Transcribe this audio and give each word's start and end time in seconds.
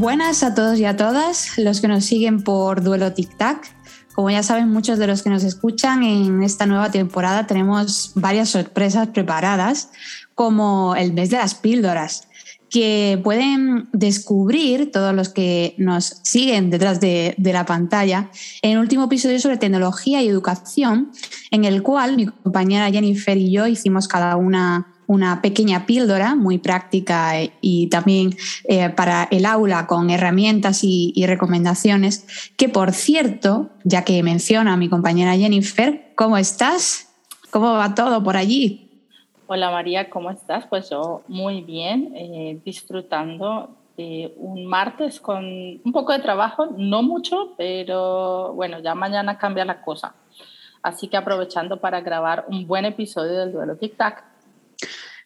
Buenas 0.00 0.42
a 0.42 0.54
todos 0.54 0.78
y 0.78 0.86
a 0.86 0.96
todas 0.96 1.58
los 1.58 1.82
que 1.82 1.86
nos 1.86 2.06
siguen 2.06 2.42
por 2.42 2.82
Duelo 2.82 3.12
Tic 3.12 3.36
Tac. 3.36 3.70
Como 4.14 4.30
ya 4.30 4.42
saben 4.42 4.70
muchos 4.70 4.98
de 4.98 5.06
los 5.06 5.22
que 5.22 5.28
nos 5.28 5.44
escuchan, 5.44 6.02
en 6.02 6.42
esta 6.42 6.64
nueva 6.64 6.90
temporada 6.90 7.46
tenemos 7.46 8.12
varias 8.14 8.48
sorpresas 8.48 9.08
preparadas, 9.08 9.90
como 10.34 10.96
el 10.96 11.12
mes 11.12 11.28
de 11.28 11.36
las 11.36 11.54
píldoras, 11.54 12.28
que 12.70 13.20
pueden 13.22 13.90
descubrir 13.92 14.90
todos 14.90 15.14
los 15.14 15.28
que 15.28 15.74
nos 15.76 16.20
siguen 16.22 16.70
detrás 16.70 16.98
de, 16.98 17.34
la 17.36 17.66
pantalla 17.66 18.30
en 18.62 18.70
el 18.70 18.78
último 18.78 19.04
episodio 19.04 19.38
sobre 19.38 19.58
tecnología 19.58 20.22
y 20.22 20.28
educación, 20.28 21.10
en 21.50 21.66
el 21.66 21.82
cual 21.82 22.16
mi 22.16 22.24
compañera 22.24 22.90
Jennifer 22.90 23.36
y 23.36 23.52
yo 23.52 23.66
hicimos 23.66 24.08
cada 24.08 24.36
una 24.36 24.89
una 25.10 25.42
pequeña 25.42 25.86
píldora 25.86 26.36
muy 26.36 26.58
práctica 26.58 27.32
y 27.60 27.88
también 27.88 28.36
eh, 28.68 28.90
para 28.90 29.26
el 29.32 29.44
aula 29.44 29.88
con 29.88 30.08
herramientas 30.08 30.84
y, 30.84 31.12
y, 31.16 31.26
recomendaciones, 31.26 32.52
que 32.56 32.68
por 32.68 32.92
cierto, 32.92 33.70
ya 33.82 34.04
que 34.04 34.22
menciona 34.22 34.74
a 34.74 34.76
mi 34.76 34.88
compañera 34.88 35.36
Jennifer, 35.36 36.12
¿cómo 36.14 36.36
estás? 36.36 37.12
¿Cómo 37.50 37.72
va 37.72 37.92
todo 37.96 38.22
por 38.22 38.36
allí? 38.36 38.88
Hola 39.48 39.72
María, 39.72 40.08
¿cómo 40.10 40.30
estás? 40.30 40.64
Pues 40.68 40.90
yo 40.90 41.22
muy 41.26 41.62
bien, 41.62 42.12
eh, 42.14 42.60
disfrutando 42.64 43.70
de 43.96 44.32
un 44.36 44.64
martes 44.64 45.18
con 45.18 45.44
un 45.44 45.92
poco 45.92 46.12
de 46.12 46.20
trabajo, 46.20 46.68
no 46.76 47.02
mucho, 47.02 47.54
pero 47.56 48.52
bueno, 48.54 48.78
ya 48.78 48.94
mañana 48.94 49.38
cambia 49.38 49.64
la 49.64 49.82
cosa. 49.82 50.14
Así 50.82 51.08
que 51.08 51.16
aprovechando 51.16 51.78
para 51.78 52.00
grabar 52.00 52.44
un 52.46 52.68
buen 52.68 52.84
episodio 52.84 53.40
del 53.40 53.50
duelo 53.50 53.74
Tic 53.74 53.96
Tac. 53.96 54.29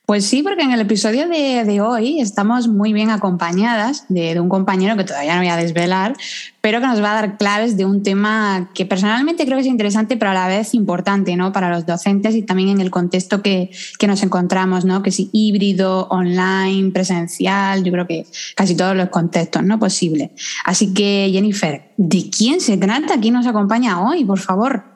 Pues 0.07 0.27
sí, 0.27 0.43
porque 0.43 0.63
en 0.63 0.71
el 0.71 0.83
episodio 0.83 1.27
de, 1.31 1.81
hoy 1.81 2.21
estamos 2.21 2.69
muy 2.69 2.93
bien 2.93 3.09
acompañadas 3.09 4.05
de, 4.11 4.39
un 4.39 4.51
compañero 4.51 4.99
que 4.99 5.05
todavía 5.05 5.33
no 5.33 5.41
voy 5.41 5.49
a 5.49 5.57
desvelar, 5.57 6.15
pero 6.61 6.79
que 6.83 6.87
nos 6.87 7.03
va 7.03 7.13
a 7.13 7.15
dar 7.15 7.39
claves 7.39 7.79
de 7.79 7.87
un 7.87 8.03
tema 8.03 8.71
que 8.75 8.85
personalmente 8.85 9.47
creo 9.47 9.57
que 9.57 9.63
es 9.63 9.67
interesante, 9.67 10.19
pero 10.19 10.33
a 10.33 10.35
la 10.35 10.47
vez 10.47 10.75
importante 10.75 11.35
¿no? 11.37 11.53
para 11.53 11.71
los 11.71 11.87
docentes 11.87 12.35
y 12.35 12.43
también 12.43 12.69
en 12.69 12.83
el 12.83 12.91
contexto 12.91 13.41
que, 13.41 13.71
que 13.99 14.07
nos 14.07 14.23
encontramos, 14.23 14.85
¿no? 14.85 15.03
que 15.03 15.11
híbrido, 15.33 16.07
online, 16.09 16.91
presencial, 16.91 17.83
yo 17.83 17.91
creo 17.91 18.07
que 18.07 18.27
casi 18.55 18.77
todos 18.77 18.95
los 18.95 19.09
contextos 19.09 19.63
¿no? 19.63 19.79
posible. 19.79 20.33
Así 20.67 20.93
que, 20.93 21.31
Jennifer, 21.33 21.93
¿de 21.97 22.29
quién 22.29 22.61
se 22.61 22.77
trata? 22.77 23.19
¿Quién 23.23 23.33
nos 23.33 23.47
acompaña 23.47 24.07
hoy, 24.07 24.27
por 24.27 24.39
favor? 24.39 24.94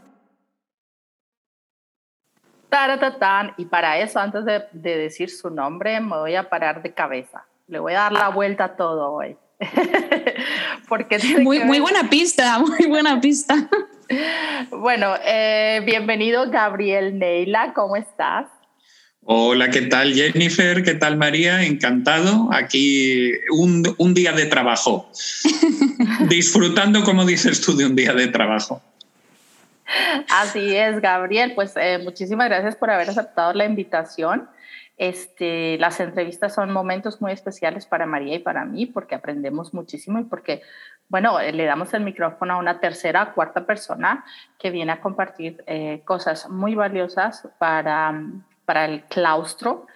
Y 3.57 3.65
para 3.65 3.99
eso, 3.99 4.21
antes 4.21 4.45
de, 4.45 4.63
decir 4.73 5.31
su 5.31 5.51
nombre, 5.51 6.01
me 6.01 6.17
voy 6.17 6.35
a 6.35 6.49
parar 6.49 6.83
de 6.83 6.93
cabeza. 6.93 7.45
Le 7.67 7.79
voy 7.79 7.93
a 7.93 8.03
dar 8.03 8.13
la 8.13 8.29
vuelta 8.29 8.65
a 8.65 8.77
todo 8.77 9.13
hoy. 9.13 9.37
Porque 10.89 11.19
muy, 11.41 11.61
muy 11.61 11.81
buena 11.81 12.09
pista, 12.09 12.59
muy 12.79 12.87
buena 12.87 13.21
pista. 13.21 13.69
bueno, 14.71 15.15
eh, 15.25 15.83
bienvenido 15.85 16.51
Gabriel 16.51 17.19
Neila, 17.19 17.73
¿cómo 17.75 17.97
estás? 17.97 18.47
Hola, 19.23 19.69
¿qué 19.71 19.83
tal 19.83 20.15
Jennifer? 20.15 20.83
¿Qué 20.83 20.95
tal 20.95 21.19
María? 21.19 21.65
Encantado. 21.65 22.49
Aquí 22.51 23.31
un, 23.51 23.83
un 23.99 24.15
día 24.15 24.33
de 24.33 24.47
trabajo. 24.47 25.11
Disfrutando, 26.29 27.05
como 27.05 27.27
dices 27.27 27.61
tú, 27.61 27.77
de 27.77 27.85
un 27.85 27.95
día 27.95 28.15
de 28.15 28.29
trabajo. 28.29 28.83
Así 30.31 30.77
es, 30.77 31.01
Gabriel. 31.01 31.53
Pues 31.55 31.77
eh, 31.77 31.99
muchísimas 32.03 32.49
gracias 32.49 32.77
por 32.77 32.91
haber 32.91 33.11
aceptado 33.11 33.53
la 33.55 33.65
invitación. 33.65 34.49
Este, 34.97 35.79
las 35.79 36.01
entrevistas 36.01 36.55
son 36.55 36.73
momentos 36.73 37.23
muy 37.23 37.31
especiales 37.31 37.87
para 37.87 38.05
María 38.05 38.35
y 38.35 38.41
para 38.41 38.65
mí 38.65 38.85
porque 38.87 39.15
aprendemos 39.15 39.73
muchísimo 39.73 40.19
y 40.19 40.25
porque, 40.25 40.61
bueno, 41.09 41.39
le 41.41 41.65
damos 41.65 41.95
el 41.95 42.03
micrófono 42.03 42.55
a 42.55 42.59
una 42.59 42.81
tercera, 42.81 43.33
cuarta 43.33 43.65
persona 43.65 44.25
que 44.59 44.71
viene 44.71 44.91
a 44.91 45.01
compartir 45.01 45.63
eh, 45.67 46.03
cosas 46.05 46.49
muy 46.51 46.75
valiosas 46.75 47.49
para, 47.59 48.21
para 48.65 48.87
el 48.87 49.05
claustro. 49.05 49.87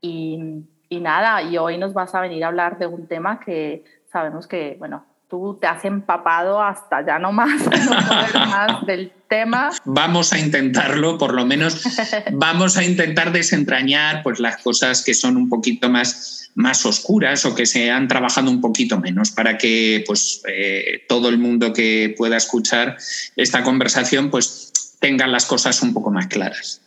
Y, 0.00 0.64
y 0.88 1.00
nada, 1.00 1.42
y 1.42 1.58
hoy 1.58 1.76
nos 1.78 1.92
vas 1.92 2.14
a 2.14 2.20
venir 2.20 2.44
a 2.44 2.48
hablar 2.48 2.78
de 2.78 2.86
un 2.86 3.08
tema 3.08 3.40
que 3.40 3.84
sabemos 4.06 4.46
que, 4.46 4.76
bueno, 4.78 5.06
tú 5.32 5.56
te 5.58 5.66
has 5.66 5.82
empapado 5.86 6.62
hasta 6.62 7.06
ya 7.06 7.18
no 7.18 7.32
más, 7.32 7.58
no 8.34 8.46
más 8.46 8.84
del 8.84 9.10
tema. 9.30 9.70
Vamos 9.86 10.30
a 10.34 10.38
intentarlo, 10.38 11.16
por 11.16 11.32
lo 11.32 11.46
menos 11.46 11.82
vamos 12.32 12.76
a 12.76 12.84
intentar 12.84 13.32
desentrañar 13.32 14.22
pues, 14.22 14.40
las 14.40 14.58
cosas 14.58 15.02
que 15.02 15.14
son 15.14 15.38
un 15.38 15.48
poquito 15.48 15.88
más, 15.88 16.50
más 16.54 16.84
oscuras 16.84 17.46
o 17.46 17.54
que 17.54 17.64
se 17.64 17.90
han 17.90 18.08
trabajado 18.08 18.50
un 18.50 18.60
poquito 18.60 19.00
menos 19.00 19.30
para 19.30 19.56
que 19.56 20.04
pues, 20.06 20.42
eh, 20.46 21.06
todo 21.08 21.30
el 21.30 21.38
mundo 21.38 21.72
que 21.72 22.14
pueda 22.18 22.36
escuchar 22.36 22.98
esta 23.34 23.62
conversación 23.62 24.28
pues, 24.28 24.98
tenga 25.00 25.26
las 25.26 25.46
cosas 25.46 25.80
un 25.80 25.94
poco 25.94 26.10
más 26.10 26.26
claras. 26.26 26.82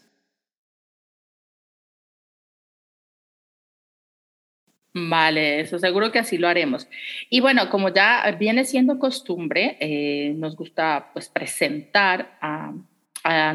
Vale, 4.97 5.59
eso 5.59 5.77
seguro 5.77 6.09
que 6.09 6.19
así 6.19 6.37
lo 6.37 6.47
haremos. 6.47 6.87
Y 7.29 7.41
bueno, 7.41 7.69
como 7.69 7.89
ya 7.89 8.33
viene 8.39 8.63
siendo 8.63 8.97
costumbre, 8.97 9.75
eh, 9.81 10.33
nos 10.37 10.55
gusta 10.55 11.09
pues 11.11 11.27
presentar 11.27 12.37
a, 12.41 12.73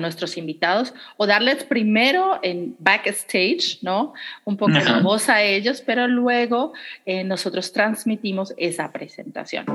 nuestros 0.01 0.37
invitados 0.37 0.93
o 1.17 1.29
darles 1.29 1.63
primero 1.63 2.41
en 2.43 2.75
backstage, 2.81 3.79
¿no? 3.83 4.15
Un 4.45 4.57
poco 4.57 4.73
de 4.73 5.01
voz 5.01 5.29
a 5.29 5.45
ellos, 5.45 5.81
pero 5.81 6.09
luego 6.09 6.73
eh, 7.07 7.23
nosotros 7.23 7.73
transmitimos 7.73 8.53
esa 8.57 8.91
presentación. 8.91 9.67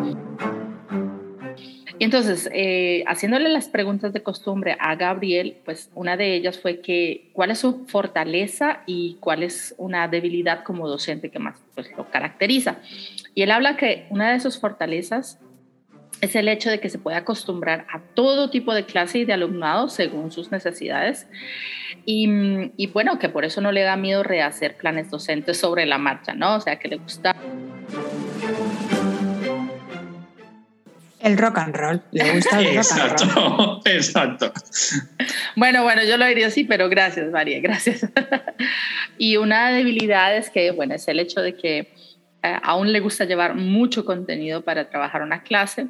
Y 1.97 2.03
entonces, 2.03 2.49
eh, 2.53 3.03
haciéndole 3.07 3.49
las 3.49 3.69
preguntas 3.69 4.11
de 4.11 4.21
costumbre 4.21 4.75
a 4.79 4.95
Gabriel, 4.95 5.57
pues 5.63 5.89
una 5.95 6.17
de 6.17 6.35
ellas 6.35 6.59
fue 6.59 6.81
que 6.81 7.29
cuál 7.31 7.51
es 7.51 7.59
su 7.59 7.85
fortaleza 7.87 8.81
y 8.85 9.15
cuál 9.21 9.43
es 9.43 9.73
una 9.77 10.07
debilidad 10.09 10.63
como 10.63 10.89
docente 10.89 11.29
que 11.29 11.39
más 11.39 11.63
pues, 11.73 11.89
lo 11.97 12.09
caracteriza. 12.11 12.77
Y 13.33 13.43
él 13.43 13.51
habla 13.51 13.77
que 13.77 14.07
una 14.09 14.33
de 14.33 14.41
sus 14.41 14.59
fortalezas 14.59 15.39
es 16.21 16.35
el 16.35 16.49
hecho 16.49 16.69
de 16.69 16.79
que 16.79 16.89
se 16.89 16.99
puede 16.99 17.17
acostumbrar 17.17 17.85
a 17.91 18.01
todo 18.13 18.49
tipo 18.49 18.73
de 18.73 18.85
clase 18.85 19.19
y 19.19 19.25
de 19.25 19.33
alumnado 19.33 19.87
según 19.87 20.31
sus 20.31 20.51
necesidades. 20.51 21.27
Y, 22.05 22.29
y, 22.77 22.87
bueno, 22.87 23.19
que 23.19 23.29
por 23.29 23.45
eso 23.45 23.61
no 23.61 23.71
le 23.71 23.81
da 23.81 23.95
miedo 23.95 24.21
rehacer 24.21 24.75
planes 24.75 25.09
docentes 25.09 25.57
sobre 25.57 25.85
la 25.85 25.97
marcha, 25.97 26.33
¿no? 26.33 26.55
O 26.55 26.61
sea, 26.61 26.77
que 26.77 26.87
le 26.87 26.97
gusta 26.97 27.35
El 31.25 31.39
rock 31.39 31.57
and 31.57 31.75
roll. 31.75 32.03
Le 32.11 32.33
gusta 32.35 32.59
el 32.59 32.75
rock 32.77 32.91
and 32.93 33.31
roll. 33.33 33.81
Exacto. 33.85 34.53
Bueno, 35.55 35.81
bueno, 35.81 36.03
yo 36.03 36.17
lo 36.17 36.25
diría 36.27 36.47
así, 36.47 36.65
pero 36.65 36.87
gracias, 36.87 37.31
María, 37.31 37.59
gracias. 37.61 38.07
y 39.17 39.37
una 39.37 39.71
debilidad 39.71 40.37
es 40.37 40.51
que, 40.51 40.69
bueno, 40.69 40.93
es 40.93 41.07
el 41.07 41.19
hecho 41.19 41.41
de 41.41 41.55
que 41.55 41.95
eh, 42.43 42.59
aún 42.61 42.93
le 42.93 42.99
gusta 42.99 43.25
llevar 43.25 43.55
mucho 43.55 44.05
contenido 44.05 44.61
para 44.61 44.87
trabajar 44.87 45.23
una 45.23 45.41
clase, 45.41 45.87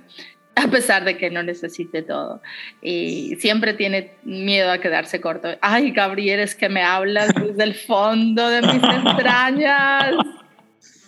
a 0.56 0.70
pesar 0.70 1.04
de 1.04 1.18
que 1.18 1.30
no 1.30 1.44
necesite 1.44 2.02
todo. 2.02 2.42
Y 2.82 3.36
siempre 3.42 3.74
tiene 3.74 4.14
miedo 4.24 4.72
a 4.72 4.78
quedarse 4.78 5.20
corto. 5.20 5.50
Ay, 5.60 5.92
Gabriel, 5.92 6.40
es 6.40 6.56
que 6.56 6.70
me 6.70 6.82
hablas 6.82 7.34
desde 7.36 7.64
el 7.64 7.76
fondo 7.76 8.48
de 8.48 8.62
mis 8.62 8.82
entrañas. 8.82 10.16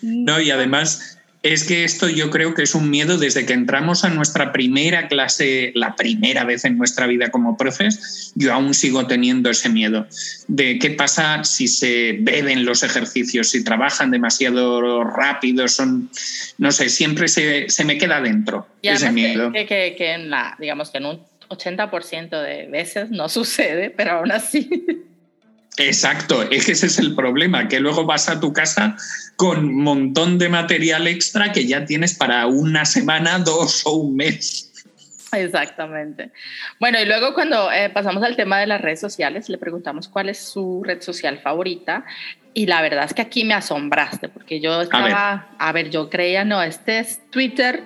No, 0.01 0.41
y 0.41 0.51
además 0.51 1.16
es 1.43 1.63
que 1.65 1.83
esto 1.83 2.09
yo 2.09 2.29
creo 2.29 2.53
que 2.53 2.63
es 2.63 2.75
un 2.75 2.89
miedo 2.89 3.17
desde 3.17 3.45
que 3.45 3.53
entramos 3.53 4.03
a 4.03 4.09
nuestra 4.09 4.51
primera 4.51 5.07
clase, 5.07 5.71
la 5.75 5.95
primera 5.95 6.43
vez 6.43 6.65
en 6.65 6.77
nuestra 6.77 7.07
vida 7.07 7.29
como 7.29 7.57
profes, 7.57 8.31
yo 8.35 8.53
aún 8.53 8.73
sigo 8.73 9.07
teniendo 9.07 9.49
ese 9.49 9.69
miedo 9.69 10.07
de 10.47 10.79
qué 10.79 10.91
pasa 10.91 11.43
si 11.43 11.67
se 11.67 12.17
beben 12.19 12.65
los 12.65 12.83
ejercicios, 12.83 13.49
si 13.49 13.63
trabajan 13.63 14.11
demasiado 14.11 15.03
rápido, 15.03 15.67
son, 15.67 16.09
no 16.57 16.71
sé, 16.71 16.89
siempre 16.89 17.27
se, 17.27 17.67
me 17.85 17.97
queda 17.97 18.19
dentro 18.21 18.67
ese 18.81 19.11
miedo. 19.11 19.51
Que, 19.51 19.65
que, 19.65 19.95
que, 19.97 20.13
en 20.13 20.29
la, 20.29 20.55
digamos 20.59 20.89
que 20.89 20.97
en 20.97 21.05
un 21.05 21.19
80% 21.49 22.41
de 22.41 22.67
veces 22.67 23.09
no 23.09 23.29
sucede, 23.29 23.89
pero 23.89 24.13
aún 24.13 24.31
así 24.31 24.69
Exacto, 25.77 26.41
es 26.49 26.65
que 26.65 26.71
ese 26.71 26.87
es 26.87 26.97
el 26.97 27.13
problema, 27.13 27.67
que 27.67 27.79
luego 27.79 28.05
vas 28.05 28.29
a 28.29 28.39
tu 28.39 28.51
casa 28.51 28.95
con 29.35 29.59
un 29.59 29.83
montón 29.83 30.39
de 30.39 30.49
material 30.49 31.05
extra 31.07 31.51
que 31.51 31.67
ya 31.67 31.85
tienes 31.85 32.15
para 32.15 32.47
una 32.47 32.85
semana, 32.85 33.37
dos 33.39 33.83
o 33.85 33.91
un 33.91 34.15
mes. 34.15 34.71
Exactamente. 35.31 36.31
Bueno, 36.79 36.99
y 36.99 37.05
luego 37.05 37.33
cuando 37.33 37.71
eh, 37.71 37.89
pasamos 37.89 38.23
al 38.23 38.35
tema 38.35 38.59
de 38.59 38.65
las 38.67 38.81
redes 38.81 38.99
sociales, 38.99 39.49
le 39.49 39.57
preguntamos 39.57 40.07
cuál 40.07 40.29
es 40.29 40.39
su 40.39 40.81
red 40.83 41.01
social 41.01 41.39
favorita. 41.39 42.05
Y 42.53 42.65
la 42.65 42.81
verdad 42.81 43.05
es 43.05 43.13
que 43.13 43.21
aquí 43.21 43.43
me 43.43 43.53
asombraste, 43.53 44.29
porque 44.29 44.59
yo 44.59 44.81
estaba, 44.81 45.49
a 45.59 45.71
ver, 45.73 45.91
yo 45.91 46.09
creía, 46.09 46.43
no, 46.43 46.63
este 46.63 46.97
es 46.99 47.21
Twitter. 47.29 47.83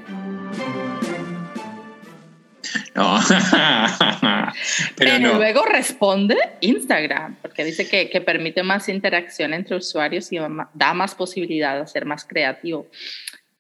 No. 2.95 3.19
Pero, 4.97 5.37
luego 5.37 5.65
responde 5.65 6.37
Instagram, 6.61 7.37
porque 7.41 7.63
dice 7.63 7.87
que, 7.87 8.09
que, 8.09 8.21
permite 8.21 8.63
más 8.63 8.89
interacción 8.89 9.53
entre 9.53 9.77
usuarios 9.77 10.31
y 10.31 10.39
da 10.73 10.93
más 10.93 11.15
posibilidad 11.15 11.79
de 11.79 11.87
ser 11.87 12.05
más 12.05 12.25
creativo. 12.25 12.87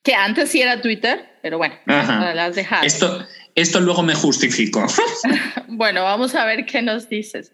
Que 0.03 0.15
antes 0.15 0.49
sí 0.49 0.61
era 0.61 0.81
Twitter, 0.81 1.29
pero 1.41 1.57
bueno, 1.57 1.75
las 1.85 2.55
dejar. 2.55 2.85
Esto, 2.85 3.25
esto 3.55 3.79
luego 3.79 4.03
me 4.03 4.15
justifico. 4.15 4.85
bueno, 5.67 6.03
vamos 6.03 6.35
a 6.35 6.45
ver 6.45 6.65
qué 6.65 6.81
nos 6.81 7.09
dices. 7.09 7.53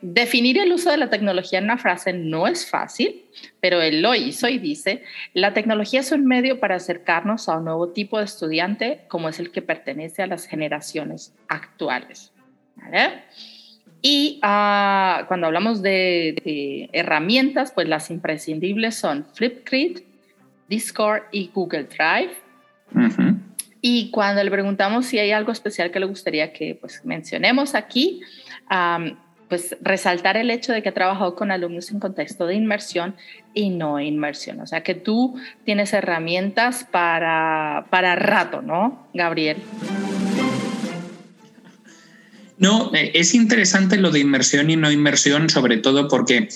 definir 0.00 0.58
el 0.58 0.72
uso 0.72 0.90
de 0.90 0.96
la 0.96 1.10
tecnología 1.10 1.58
en 1.58 1.64
una 1.64 1.78
frase 1.78 2.12
no 2.12 2.46
es 2.46 2.68
fácil, 2.68 3.24
pero 3.60 3.82
él 3.82 4.02
lo 4.02 4.14
hizo 4.14 4.48
y 4.48 4.58
dice, 4.58 5.02
la 5.34 5.52
tecnología 5.54 6.00
es 6.00 6.12
un 6.12 6.26
medio 6.26 6.60
para 6.60 6.76
acercarnos 6.76 7.48
a 7.48 7.58
un 7.58 7.64
nuevo 7.64 7.90
tipo 7.90 8.18
de 8.18 8.24
estudiante 8.24 9.04
como 9.08 9.28
es 9.28 9.38
el 9.38 9.50
que 9.50 9.62
pertenece 9.62 10.22
a 10.22 10.26
las 10.26 10.46
generaciones 10.46 11.34
actuales. 11.48 12.32
Y 14.02 14.38
ah, 14.42 15.24
cuando 15.28 15.46
hablamos 15.46 15.82
de, 15.82 16.88
herramientas, 16.92 17.72
pues 17.72 17.88
las 17.88 18.10
imprescindibles 18.10 18.94
son 18.94 19.26
Flipgrid, 19.34 20.00
Discord 20.68 21.24
y 21.32 21.50
Google 21.52 21.84
Drive. 21.84 22.32
Y 23.80 24.10
cuando 24.10 24.42
le 24.44 24.50
preguntamos 24.50 25.06
si 25.06 25.18
hay 25.18 25.32
algo 25.32 25.52
especial 25.52 25.90
que 25.90 26.00
le 26.00 26.06
gustaría 26.06 26.52
que 26.52 26.76
pues, 26.80 27.04
mencionemos 27.04 27.74
aquí, 27.74 28.20
pues 29.48 29.76
resaltar 29.80 30.36
el 30.36 30.50
hecho 30.50 30.72
de 30.72 30.82
que 30.82 30.90
ha 30.90 30.94
trabajado 30.94 31.34
con 31.34 31.50
alumnos 31.50 31.90
en 31.90 31.98
contexto 31.98 32.46
de 32.46 32.54
inmersión 32.54 33.16
y 33.52 33.70
no 33.70 33.98
inmersión. 33.98 34.60
O 34.60 34.66
sea 34.66 34.82
que 34.82 34.94
tú 34.94 35.40
tienes 35.64 35.92
herramientas 35.92 36.86
para, 36.90 37.86
para 37.90 38.14
rato, 38.16 38.62
¿no, 38.62 39.08
Gabriel? 39.12 39.56
No, 42.58 42.94
eh, 42.94 43.12
es 43.14 43.34
interesante 43.34 43.96
lo 43.96 44.10
de 44.10 44.20
inmersión 44.20 44.68
y 44.68 44.76
no 44.76 44.92
inmersión, 44.92 45.48
sobre 45.48 45.78
todo 45.78 46.08
porque 46.08 46.48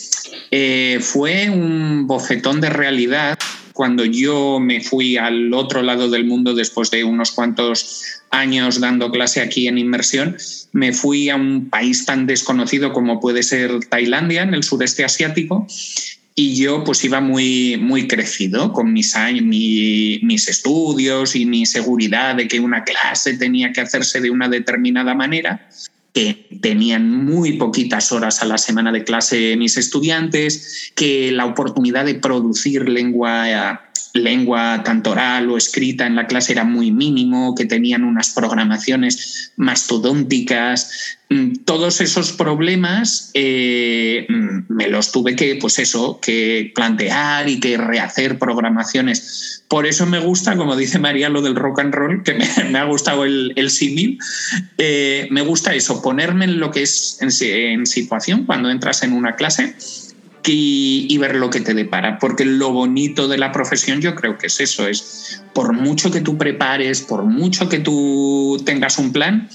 eh, 0.51 0.99
fue 1.01 1.49
un 1.49 2.07
bofetón 2.07 2.61
de 2.61 2.69
realidad 2.69 3.39
cuando 3.75 4.05
yo 4.05 4.61
me 4.61 4.81
fui 4.81 5.17
al 5.17 5.53
otro 5.53 5.83
lado 5.83 6.09
del 6.09 6.25
mundo 6.25 6.55
después 6.55 6.91
de 6.93 7.03
unos 7.03 7.33
cuantos 7.33 8.23
años 8.31 8.81
dando 8.81 9.11
clase 9.11 9.41
aquí 9.41 9.67
en 9.67 9.79
inmersión, 9.79 10.37
me 10.73 10.93
fui 10.93 11.29
a 11.29 11.37
un 11.37 11.69
país 11.69 12.07
tan 12.07 12.27
desconocido 12.27 12.93
como 12.93 13.21
puede 13.21 13.43
ser 13.43 13.81
Tailandia, 13.87 14.43
en 14.43 14.55
el 14.55 14.63
sureste 14.63 15.05
asiático, 15.05 15.67
y 16.37 16.55
yo 16.55 16.85
pues 16.85 17.05
iba 17.05 17.21
muy, 17.21 17.77
muy 17.77 18.07
crecido 18.07 18.73
con 18.73 18.93
mis, 18.93 19.15
mis 19.43 20.49
estudios 20.49 21.35
y 21.35 21.45
mi 21.45 21.67
seguridad 21.67 22.37
de 22.37 22.47
que 22.47 22.61
una 22.61 22.85
clase 22.85 23.35
tenía 23.35 23.73
que 23.73 23.81
hacerse 23.81 24.21
de 24.21 24.31
una 24.31 24.49
determinada 24.49 25.15
manera 25.15 25.69
que 26.15 26.47
tenían 26.63 27.11
muy 27.25 27.59
poquitas 27.59 28.13
horas 28.13 28.41
a 28.41 28.47
la 28.47 28.57
semana 28.57 28.93
de 28.93 29.03
clase 29.03 29.57
mis 29.57 29.77
estudiantes, 29.77 30.93
que 30.95 31.33
la 31.33 31.45
oportunidad 31.45 32.05
de 32.07 32.15
producir 32.15 32.89
lengua 32.89 33.91
lengua 34.15 34.83
tanto 34.85 35.11
oral 35.11 35.51
o 35.51 35.59
escrita 35.59 36.07
en 36.07 36.15
la 36.15 36.29
clase 36.29 36.53
era 36.53 36.65
muy 36.65 36.93
mínimo, 36.93 37.55
que 37.55 37.67
tenían 37.67 38.05
unas 38.05 38.31
programaciones 38.31 39.53
mastodónticas. 39.57 41.19
Mm, 41.31 41.65
todos 41.65 42.01
esos 42.01 42.33
problemas 42.33 43.33
eh, 43.35 44.25
mm, 44.29 44.73
me 44.73 44.89
los 44.89 45.11
tuve 45.11 45.35
que, 45.35 45.57
pues 45.57 45.81
eso, 45.81 46.21
que 46.23 46.71
plantear 46.77 47.49
y 47.49 47.59
que 47.59 47.77
rehacer 47.77 48.39
programaciones. 48.39 49.65
Por 49.67 49.85
eso 49.85 50.07
me 50.07 50.21
gusta, 50.21 50.57
como 50.57 50.77
dice 50.77 51.01
María, 51.01 51.29
lo 51.29 51.43
del 51.43 51.57
rock 51.57 51.81
and 51.81 51.95
roll, 51.95 52.23
que 52.23 52.35
me, 52.35 52.79
ha 52.79 52.85
gustado 52.85 53.25
el, 53.25 53.53
el 53.57 53.69
símil. 53.69 54.19
Eh, 54.79 55.27
me 55.33 55.43
gusta 55.43 55.75
eso, 55.75 56.01
ponerme 56.01 56.45
en 56.45 56.61
lo 56.61 56.71
que 56.71 56.83
es 56.83 57.19
en 57.21 57.85
situación 57.85 58.45
cuando 58.45 58.71
entras 58.71 59.03
en 59.03 59.13
una 59.13 59.35
clase 59.35 59.75
y, 60.53 61.19
ver 61.19 61.37
lo 61.37 61.51
que 61.51 61.61
te 61.61 61.75
depara. 61.75 62.19
Porque 62.19 62.45
lo 62.45 62.73
bonito 62.73 63.29
de 63.29 63.39
la 63.39 63.53
profesión 63.53 64.01
yo 64.01 64.15
creo 64.15 64.39
que 64.39 64.47
es 64.47 64.61
eso, 64.61 64.87
es 64.87 65.43
por 65.55 65.73
mucho 65.73 66.11
que 66.11 66.21
tú 66.21 66.37
prepares, 66.37 67.03
por 67.03 67.25
mucho 67.25 67.69
que 67.69 67.79
tú 67.79 68.61
tengas 68.65 68.99
un 68.99 69.13
plan, 69.13 69.49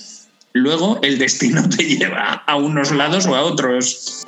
luego 0.54 1.00
el 1.04 1.18
destino 1.18 1.68
te 1.78 1.84
lleva 1.84 2.44
a 2.46 2.56
unos 2.56 2.92
lados 2.92 3.26
o 3.28 3.36
a 3.36 3.42
otros. 3.42 4.26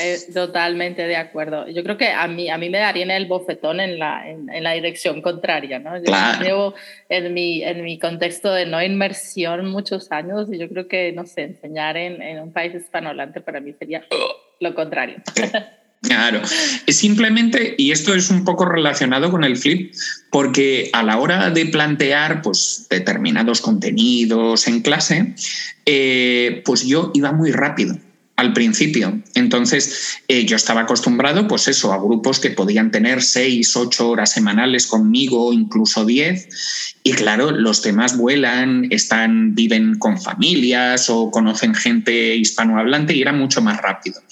Eh, 0.00 0.18
totalmente 0.32 1.02
de 1.02 1.16
acuerdo. 1.16 1.68
Yo 1.68 1.82
creo 1.82 1.96
que 1.96 2.08
a 2.08 2.26
mí, 2.26 2.48
a 2.48 2.58
mí 2.58 2.70
me 2.70 2.78
darían 2.78 3.10
el 3.10 3.26
bofetón 3.26 3.80
en 3.80 3.98
la, 3.98 4.28
en, 4.28 4.48
la 4.62 4.72
dirección 4.72 5.22
contraria, 5.22 5.78
¿no? 5.78 5.96
Yo 5.98 6.12
llevo 6.42 6.74
en 7.08 7.34
mi, 7.34 7.62
en 7.62 7.84
mi 7.84 7.98
contexto 7.98 8.52
de 8.52 8.66
no 8.66 8.82
inmersión 8.82 9.66
muchos 9.66 10.10
años 10.10 10.48
y 10.52 10.58
yo 10.58 10.68
creo 10.68 10.88
que, 10.88 11.12
no 11.12 11.26
sé, 11.26 11.42
enseñar 11.42 11.96
en, 11.96 12.22
en 12.22 12.40
un 12.40 12.52
país 12.52 12.74
hispanohablante 12.74 13.40
para 13.40 13.60
mí 13.60 13.74
sería 13.78 14.04
lo 14.60 14.74
contrario. 14.74 15.16
Claro, 16.02 16.40
es 16.86 16.96
simplemente, 16.96 17.74
y 17.76 17.90
esto 17.90 18.14
es 18.14 18.30
un 18.30 18.44
poco 18.44 18.64
relacionado 18.64 19.30
con 19.30 19.44
el 19.44 19.58
flip, 19.58 19.94
porque 20.30 20.88
a 20.94 21.02
la 21.02 21.18
hora 21.18 21.50
de 21.50 21.66
plantear 21.66 22.40
pues, 22.40 22.86
determinados 22.88 23.60
contenidos 23.60 24.66
en 24.66 24.80
clase, 24.80 25.34
eh, 25.84 26.62
pues 26.64 26.86
yo 26.86 27.10
iba 27.12 27.32
muy 27.32 27.52
rápido 27.52 27.98
al 28.40 28.54
principio. 28.54 29.20
Entonces, 29.34 30.18
eh, 30.26 30.46
yo 30.46 30.56
estaba 30.56 30.80
acostumbrado, 30.80 31.46
pues 31.46 31.68
eso, 31.68 31.92
a 31.92 31.98
grupos 31.98 32.40
que 32.40 32.48
podían 32.50 32.90
tener 32.90 33.22
seis, 33.22 33.76
ocho 33.76 34.08
horas 34.08 34.32
semanales 34.32 34.86
conmigo, 34.86 35.52
incluso 35.52 36.06
diez. 36.06 36.48
Y 37.02 37.12
claro, 37.12 37.50
los 37.50 37.82
temas 37.82 38.16
vuelan, 38.16 38.86
están, 38.90 39.54
viven 39.54 39.98
con 39.98 40.18
familias 40.18 41.10
o 41.10 41.30
conocen 41.30 41.74
gente 41.74 42.34
hispanohablante 42.36 43.14
y 43.14 43.20
era 43.20 43.34
mucho 43.34 43.60
más 43.60 43.78
rápido. 43.82 44.22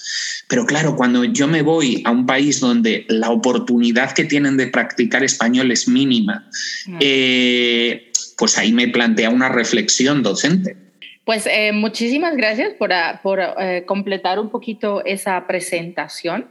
Pero 0.48 0.64
claro, 0.64 0.96
cuando 0.96 1.24
yo 1.24 1.46
me 1.46 1.60
voy 1.60 2.00
a 2.06 2.10
un 2.10 2.24
país 2.24 2.60
donde 2.60 3.04
la 3.08 3.28
oportunidad 3.28 4.12
que 4.12 4.24
tienen 4.24 4.56
de 4.56 4.68
practicar 4.68 5.22
español 5.22 5.70
es 5.70 5.86
mínima, 5.86 6.48
mm. 6.86 6.96
eh, 7.00 8.10
pues 8.38 8.56
ahí 8.56 8.72
me 8.72 8.88
plantea 8.88 9.28
una 9.28 9.50
reflexión 9.50 10.22
docente 10.22 10.87
pues 11.28 11.46
eh, 11.46 11.72
muchísimas 11.72 12.34
gracias 12.38 12.72
por, 12.72 12.90
ah, 12.90 13.20
eh, 13.60 13.84
completar 13.84 14.38
un 14.38 14.48
poquito 14.48 15.04
esa 15.04 15.46
presentación, 15.46 16.50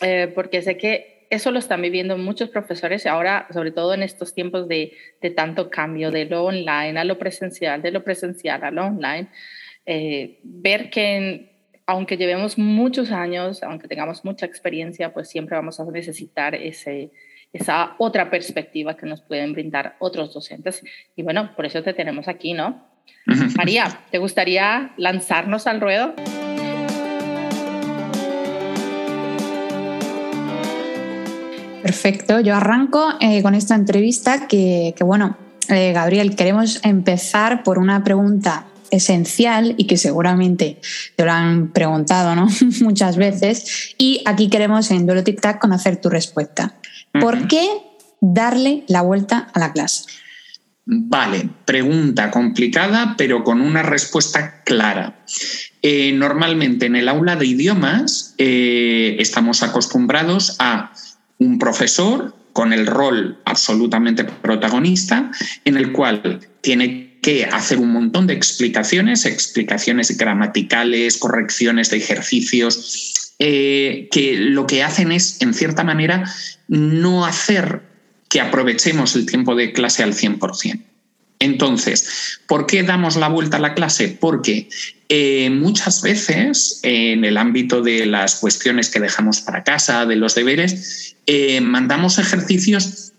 eh, 0.00 0.32
porque 0.34 0.62
sé 0.62 0.78
que 0.78 1.26
eso 1.28 1.50
lo 1.50 1.58
están 1.58 1.82
viviendo 1.82 2.16
muchos 2.16 2.48
profesores 2.48 3.04
ahora, 3.04 3.46
sobre 3.52 3.72
todo 3.72 3.92
en 3.92 4.02
estos 4.02 4.32
tiempos 4.32 4.68
de, 4.68 4.94
tanto 5.36 5.68
cambio 5.68 6.10
de 6.10 6.24
lo 6.24 6.44
online 6.44 6.98
a 6.98 7.04
lo 7.04 7.18
presencial, 7.18 7.82
de 7.82 7.90
lo 7.90 8.02
presencial 8.02 8.64
a 8.64 8.70
lo 8.70 8.86
online, 8.86 9.28
ver 9.84 10.88
que 10.88 11.68
aunque 11.84 12.16
llevemos 12.16 12.56
muchos 12.56 13.12
años, 13.12 13.62
aunque 13.62 13.86
tengamos 13.86 14.24
mucha 14.24 14.46
experiencia, 14.46 15.12
pues 15.12 15.28
siempre 15.28 15.56
vamos 15.56 15.78
a 15.78 15.84
necesitar 15.84 16.54
ese, 16.54 17.10
esa 17.52 17.96
otra 17.98 18.30
perspectiva 18.30 18.96
que 18.96 19.04
nos 19.04 19.20
pueden 19.20 19.52
brindar 19.52 19.96
otros 19.98 20.32
docentes. 20.32 20.82
Y 21.14 21.22
bueno, 21.22 21.54
por 21.54 21.66
eso 21.66 21.82
te 21.82 21.92
tenemos 21.92 22.28
aquí, 22.28 22.54
¿no? 22.54 22.93
María, 23.56 24.00
¿te 24.10 24.18
gustaría 24.18 24.92
lanzarnos 24.96 25.66
al 25.66 25.80
ruedo? 25.80 26.14
Perfecto, 31.82 32.40
yo 32.40 32.56
arranco 32.56 33.14
eh, 33.20 33.42
con 33.42 33.54
esta 33.54 33.74
entrevista 33.74 34.48
que, 34.48 34.94
bueno, 35.00 35.36
eh, 35.68 35.92
Gabriel, 35.92 36.34
queremos 36.34 36.80
empezar 36.82 37.62
por 37.62 37.78
una 37.78 38.02
pregunta 38.02 38.66
esencial 38.90 39.74
y 39.76 39.86
que 39.86 39.98
seguramente 39.98 40.80
te 41.16 41.24
lo 41.24 41.32
han 41.32 41.72
preguntado 41.72 42.34
¿no? 42.34 42.48
muchas 42.80 43.16
veces 43.16 43.94
y 43.98 44.22
aquí 44.24 44.48
queremos 44.48 44.90
en 44.90 45.04
Duelo 45.04 45.24
Tic 45.24 45.40
Tac 45.40 45.58
conocer 45.58 46.00
tu 46.00 46.08
respuesta. 46.08 46.74
¿Por 47.20 47.48
qué 47.48 47.68
darle 48.20 48.84
la 48.88 49.02
vuelta 49.02 49.50
a 49.52 49.58
la 49.58 49.72
clase? 49.72 50.04
Vale, 50.86 51.48
pregunta 51.64 52.30
complicada, 52.30 53.14
pero 53.16 53.42
con 53.42 53.62
una 53.62 53.82
respuesta 53.82 54.62
clara. 54.64 55.24
Eh, 55.80 56.12
normalmente 56.12 56.86
en 56.86 56.96
el 56.96 57.08
aula 57.08 57.36
de 57.36 57.46
idiomas 57.46 58.34
eh, 58.36 59.16
estamos 59.18 59.62
acostumbrados 59.62 60.56
a 60.58 60.92
un 61.38 61.58
profesor 61.58 62.34
con 62.52 62.72
el 62.72 62.86
rol 62.86 63.38
absolutamente 63.46 64.24
protagonista, 64.24 65.30
en 65.64 65.76
el 65.76 65.92
cual 65.92 66.40
tiene 66.60 67.18
que 67.22 67.46
hacer 67.46 67.78
un 67.78 67.90
montón 67.90 68.26
de 68.26 68.34
explicaciones, 68.34 69.24
explicaciones 69.24 70.16
gramaticales, 70.16 71.16
correcciones 71.16 71.90
de 71.90 71.96
ejercicios, 71.96 73.32
eh, 73.38 74.08
que 74.12 74.36
lo 74.36 74.66
que 74.66 74.82
hacen 74.82 75.10
es, 75.10 75.40
en 75.40 75.54
cierta 75.54 75.82
manera, 75.82 76.30
no 76.68 77.24
hacer 77.24 77.93
que 78.34 78.40
aprovechemos 78.40 79.14
el 79.14 79.26
tiempo 79.26 79.54
de 79.54 79.72
clase 79.72 80.02
al 80.02 80.12
100%. 80.12 80.82
Entonces, 81.38 82.40
¿por 82.48 82.66
qué 82.66 82.82
damos 82.82 83.14
la 83.14 83.28
vuelta 83.28 83.58
a 83.58 83.60
la 83.60 83.74
clase? 83.74 84.08
Porque 84.08 84.68
eh, 85.08 85.50
muchas 85.50 86.02
veces 86.02 86.80
en 86.82 87.24
el 87.24 87.36
ámbito 87.36 87.80
de 87.80 88.06
las 88.06 88.34
cuestiones 88.40 88.90
que 88.90 88.98
dejamos 88.98 89.40
para 89.40 89.62
casa, 89.62 90.04
de 90.04 90.16
los 90.16 90.34
deberes, 90.34 91.14
eh, 91.26 91.60
mandamos 91.60 92.18
ejercicios 92.18 93.12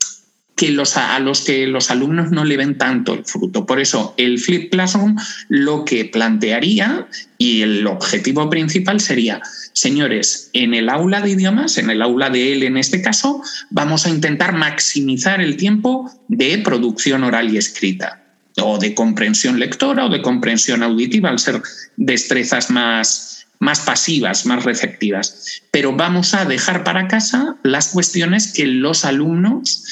que 0.57 0.71
los, 0.71 0.97
a 0.97 1.17
los 1.19 1.45
que 1.45 1.65
los 1.65 1.91
alumnos 1.91 2.31
no 2.31 2.43
le 2.43 2.57
ven 2.57 2.77
tanto 2.77 3.13
el 3.13 3.23
fruto. 3.23 3.65
Por 3.65 3.79
eso, 3.79 4.15
el 4.17 4.37
Flip 4.37 4.69
Classroom 4.69 5.15
lo 5.47 5.85
que 5.85 6.03
plantearía 6.03 7.07
y 7.37 7.61
el 7.61 7.87
objetivo 7.87 8.49
principal 8.49 8.99
sería 8.99 9.41
señores, 9.75 10.49
en 10.53 10.73
el 10.73 10.89
aula 10.89 11.21
de 11.21 11.31
idiomas, 11.31 11.77
en 11.77 11.89
el 11.89 12.01
aula 12.01 12.29
de 12.29 12.53
él 12.53 12.63
en 12.63 12.77
este 12.77 13.01
caso, 13.01 13.43
vamos 13.69 14.05
a 14.05 14.09
intentar 14.09 14.53
maximizar 14.53 15.41
el 15.41 15.57
tiempo 15.57 16.09
de 16.29 16.57
producción 16.59 17.23
oral 17.23 17.53
y 17.53 17.57
escrita 17.57 18.23
o 18.61 18.79
de 18.79 18.95
comprensión 18.95 19.59
lectora 19.59 20.05
o 20.05 20.09
de 20.09 20.21
comprensión 20.21 20.81
auditiva, 20.81 21.29
al 21.29 21.39
ser 21.39 21.61
destrezas 21.97 22.71
más, 22.71 23.44
más 23.59 23.81
pasivas, 23.81 24.45
más 24.45 24.63
receptivas. 24.63 25.61
Pero 25.71 25.93
vamos 25.93 26.33
a 26.33 26.45
dejar 26.45 26.83
para 26.83 27.07
casa 27.07 27.57
las 27.63 27.89
cuestiones 27.89 28.53
que 28.53 28.65
los 28.65 29.05
alumnos 29.05 29.83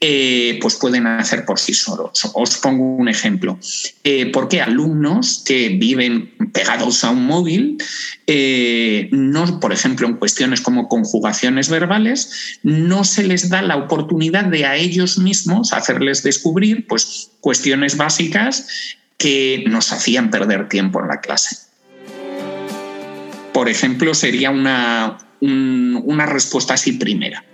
eh, 0.00 0.58
pues 0.62 0.76
pueden 0.76 1.06
hacer 1.06 1.44
por 1.44 1.58
sí 1.58 1.74
solos. 1.74 2.30
Os 2.34 2.56
pongo 2.58 2.84
un 2.96 3.08
ejemplo. 3.08 3.58
Eh, 4.04 4.26
¿Por 4.26 4.48
qué 4.48 4.60
alumnos 4.60 5.42
que 5.44 5.70
viven 5.70 6.32
pegados 6.52 7.04
a 7.04 7.10
un 7.10 7.24
móvil, 7.26 7.78
eh, 8.26 9.08
no, 9.12 9.60
por 9.60 9.72
ejemplo, 9.72 10.06
en 10.06 10.14
cuestiones 10.14 10.60
como 10.60 10.88
conjugaciones 10.88 11.68
verbales, 11.68 12.58
no 12.62 13.04
se 13.04 13.24
les 13.24 13.48
da 13.48 13.62
la 13.62 13.76
oportunidad 13.76 14.44
de 14.44 14.66
a 14.66 14.76
ellos 14.76 15.18
mismos 15.18 15.72
hacerles 15.72 16.22
descubrir 16.22 16.86
pues, 16.86 17.30
cuestiones 17.40 17.96
básicas 17.96 18.66
que 19.16 19.64
nos 19.66 19.92
hacían 19.92 20.30
perder 20.30 20.68
tiempo 20.68 21.00
en 21.00 21.08
la 21.08 21.20
clase? 21.20 21.67
Por 23.58 23.68
ejemplo, 23.68 24.14
sería 24.14 24.50
una, 24.50 25.18
una 25.40 26.26
respuesta 26.26 26.74
así 26.74 26.92
primera. 26.92 27.44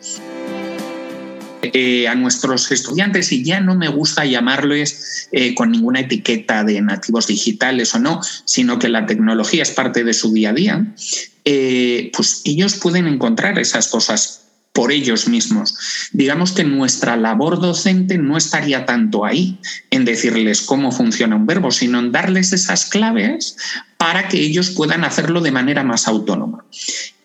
Eh, 1.62 2.06
a 2.06 2.14
nuestros 2.14 2.70
estudiantes, 2.70 3.32
y 3.32 3.42
ya 3.42 3.60
no 3.60 3.74
me 3.74 3.88
gusta 3.88 4.26
llamarles 4.26 5.30
eh, 5.32 5.54
con 5.54 5.72
ninguna 5.72 6.00
etiqueta 6.00 6.62
de 6.62 6.82
nativos 6.82 7.28
digitales 7.28 7.94
o 7.94 8.00
no, 8.00 8.20
sino 8.44 8.78
que 8.78 8.90
la 8.90 9.06
tecnología 9.06 9.62
es 9.62 9.70
parte 9.70 10.04
de 10.04 10.12
su 10.12 10.30
día 10.34 10.50
a 10.50 10.52
día, 10.52 10.94
eh, 11.46 12.12
pues 12.14 12.42
ellos 12.44 12.74
pueden 12.74 13.06
encontrar 13.06 13.58
esas 13.58 13.88
cosas 13.88 14.42
por 14.74 14.90
ellos 14.90 15.28
mismos. 15.28 15.78
Digamos 16.12 16.50
que 16.52 16.64
nuestra 16.64 17.16
labor 17.16 17.60
docente 17.60 18.18
no 18.18 18.36
estaría 18.36 18.84
tanto 18.84 19.24
ahí 19.24 19.58
en 19.90 20.04
decirles 20.04 20.62
cómo 20.62 20.90
funciona 20.90 21.36
un 21.36 21.46
verbo, 21.46 21.70
sino 21.70 22.00
en 22.00 22.10
darles 22.10 22.52
esas 22.52 22.84
claves 22.86 23.56
para 24.04 24.28
que 24.28 24.38
ellos 24.38 24.68
puedan 24.68 25.02
hacerlo 25.02 25.40
de 25.40 25.50
manera 25.50 25.82
más 25.82 26.06
autónoma. 26.08 26.66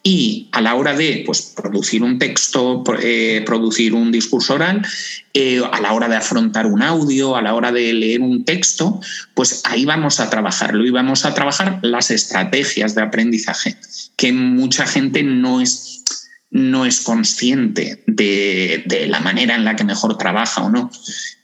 Y 0.01 0.47
a 0.53 0.61
la 0.61 0.75
hora 0.75 0.95
de 0.95 1.23
pues, 1.25 1.41
producir 1.41 2.03
un 2.03 2.17
texto, 2.17 2.85
eh, 3.01 3.43
producir 3.45 3.93
un 3.93 4.13
discurso 4.13 4.53
oral, 4.53 4.87
eh, 5.33 5.61
a 5.73 5.81
la 5.81 5.91
hora 5.91 6.07
de 6.07 6.15
afrontar 6.15 6.67
un 6.67 6.81
audio, 6.81 7.35
a 7.35 7.41
la 7.41 7.53
hora 7.53 7.73
de 7.73 7.91
leer 7.91 8.21
un 8.21 8.45
texto, 8.45 9.01
pues 9.33 9.61
ahí 9.65 9.83
vamos 9.83 10.21
a 10.21 10.29
trabajarlo 10.29 10.85
y 10.85 10.89
vamos 10.89 11.25
a 11.25 11.33
trabajar 11.33 11.79
las 11.81 12.11
estrategias 12.11 12.95
de 12.95 13.01
aprendizaje, 13.01 13.75
que 14.15 14.31
mucha 14.31 14.85
gente 14.85 15.21
no 15.21 15.59
es 15.59 16.05
no 16.49 16.85
es 16.85 17.01
consciente 17.01 18.03
de, 18.07 19.05
la 19.09 19.19
manera 19.19 19.53
en 19.55 19.65
la 19.65 19.75
que 19.75 19.83
mejor 19.83 20.17
trabaja 20.17 20.63
o 20.63 20.69
no. 20.69 20.89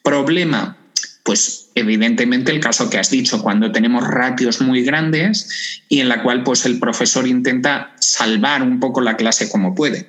Problema, 0.01 0.77
pues 1.25 1.71
evidentemente 1.73 2.51
el 2.51 2.59
caso 2.59 2.87
que 2.87 2.99
has 2.99 3.09
dicho, 3.09 3.41
cuando 3.41 3.71
tenemos 3.71 4.07
ratios 4.07 4.61
muy 4.61 4.83
grandes 4.83 5.81
y 5.89 5.99
en 5.99 6.07
la 6.07 6.21
cual 6.21 6.43
pues 6.43 6.67
el 6.67 6.79
profesor 6.79 7.27
intenta 7.27 7.93
salvar 7.99 8.61
un 8.61 8.79
poco 8.79 9.01
la 9.01 9.17
clase 9.17 9.49
como 9.49 9.73
puede. 9.73 10.07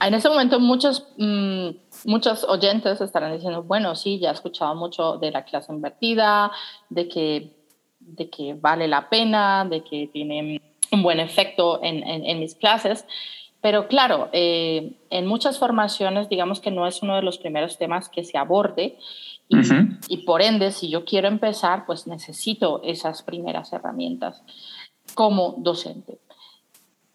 En 0.00 0.14
ese 0.14 0.28
momento 0.28 0.60
muchos, 0.60 1.08
mm, 1.18 1.70
muchos 2.04 2.44
oyentes 2.44 3.00
estarán 3.00 3.32
diciendo, 3.32 3.64
bueno, 3.64 3.96
sí, 3.96 4.20
ya 4.20 4.30
he 4.30 4.32
escuchado 4.32 4.76
mucho 4.76 5.18
de 5.18 5.32
la 5.32 5.44
clase 5.44 5.72
invertida, 5.72 6.52
de 6.88 7.08
que, 7.08 7.50
de 7.98 8.30
que 8.30 8.54
vale 8.54 8.86
la 8.86 9.10
pena, 9.10 9.66
de 9.68 9.82
que 9.82 10.08
tiene 10.12 10.62
un 10.92 11.02
buen 11.02 11.18
efecto 11.18 11.80
en, 11.82 12.04
en, 12.04 12.38
mis 12.38 12.54
clases. 12.54 13.04
Pero 13.60 13.88
claro, 13.88 14.30
eh, 14.32 14.92
en 15.10 15.26
muchas 15.26 15.58
formaciones, 15.58 16.28
digamos 16.28 16.60
que 16.60 16.70
no 16.70 16.86
es 16.86 17.02
uno 17.02 17.16
de 17.16 17.22
los 17.22 17.36
primeros 17.36 17.78
temas 17.78 18.08
que 18.08 18.24
se 18.24 18.38
aborde 18.38 18.96
y, 19.50 20.14
y, 20.14 20.16
por 20.18 20.42
ende, 20.42 20.70
si 20.70 20.88
yo 20.88 21.04
quiero 21.04 21.26
empezar, 21.26 21.84
pues 21.84 22.06
necesito 22.06 22.80
esas 22.84 23.22
primeras 23.22 23.72
herramientas 23.72 24.42
como 25.14 25.56
docente. 25.58 26.20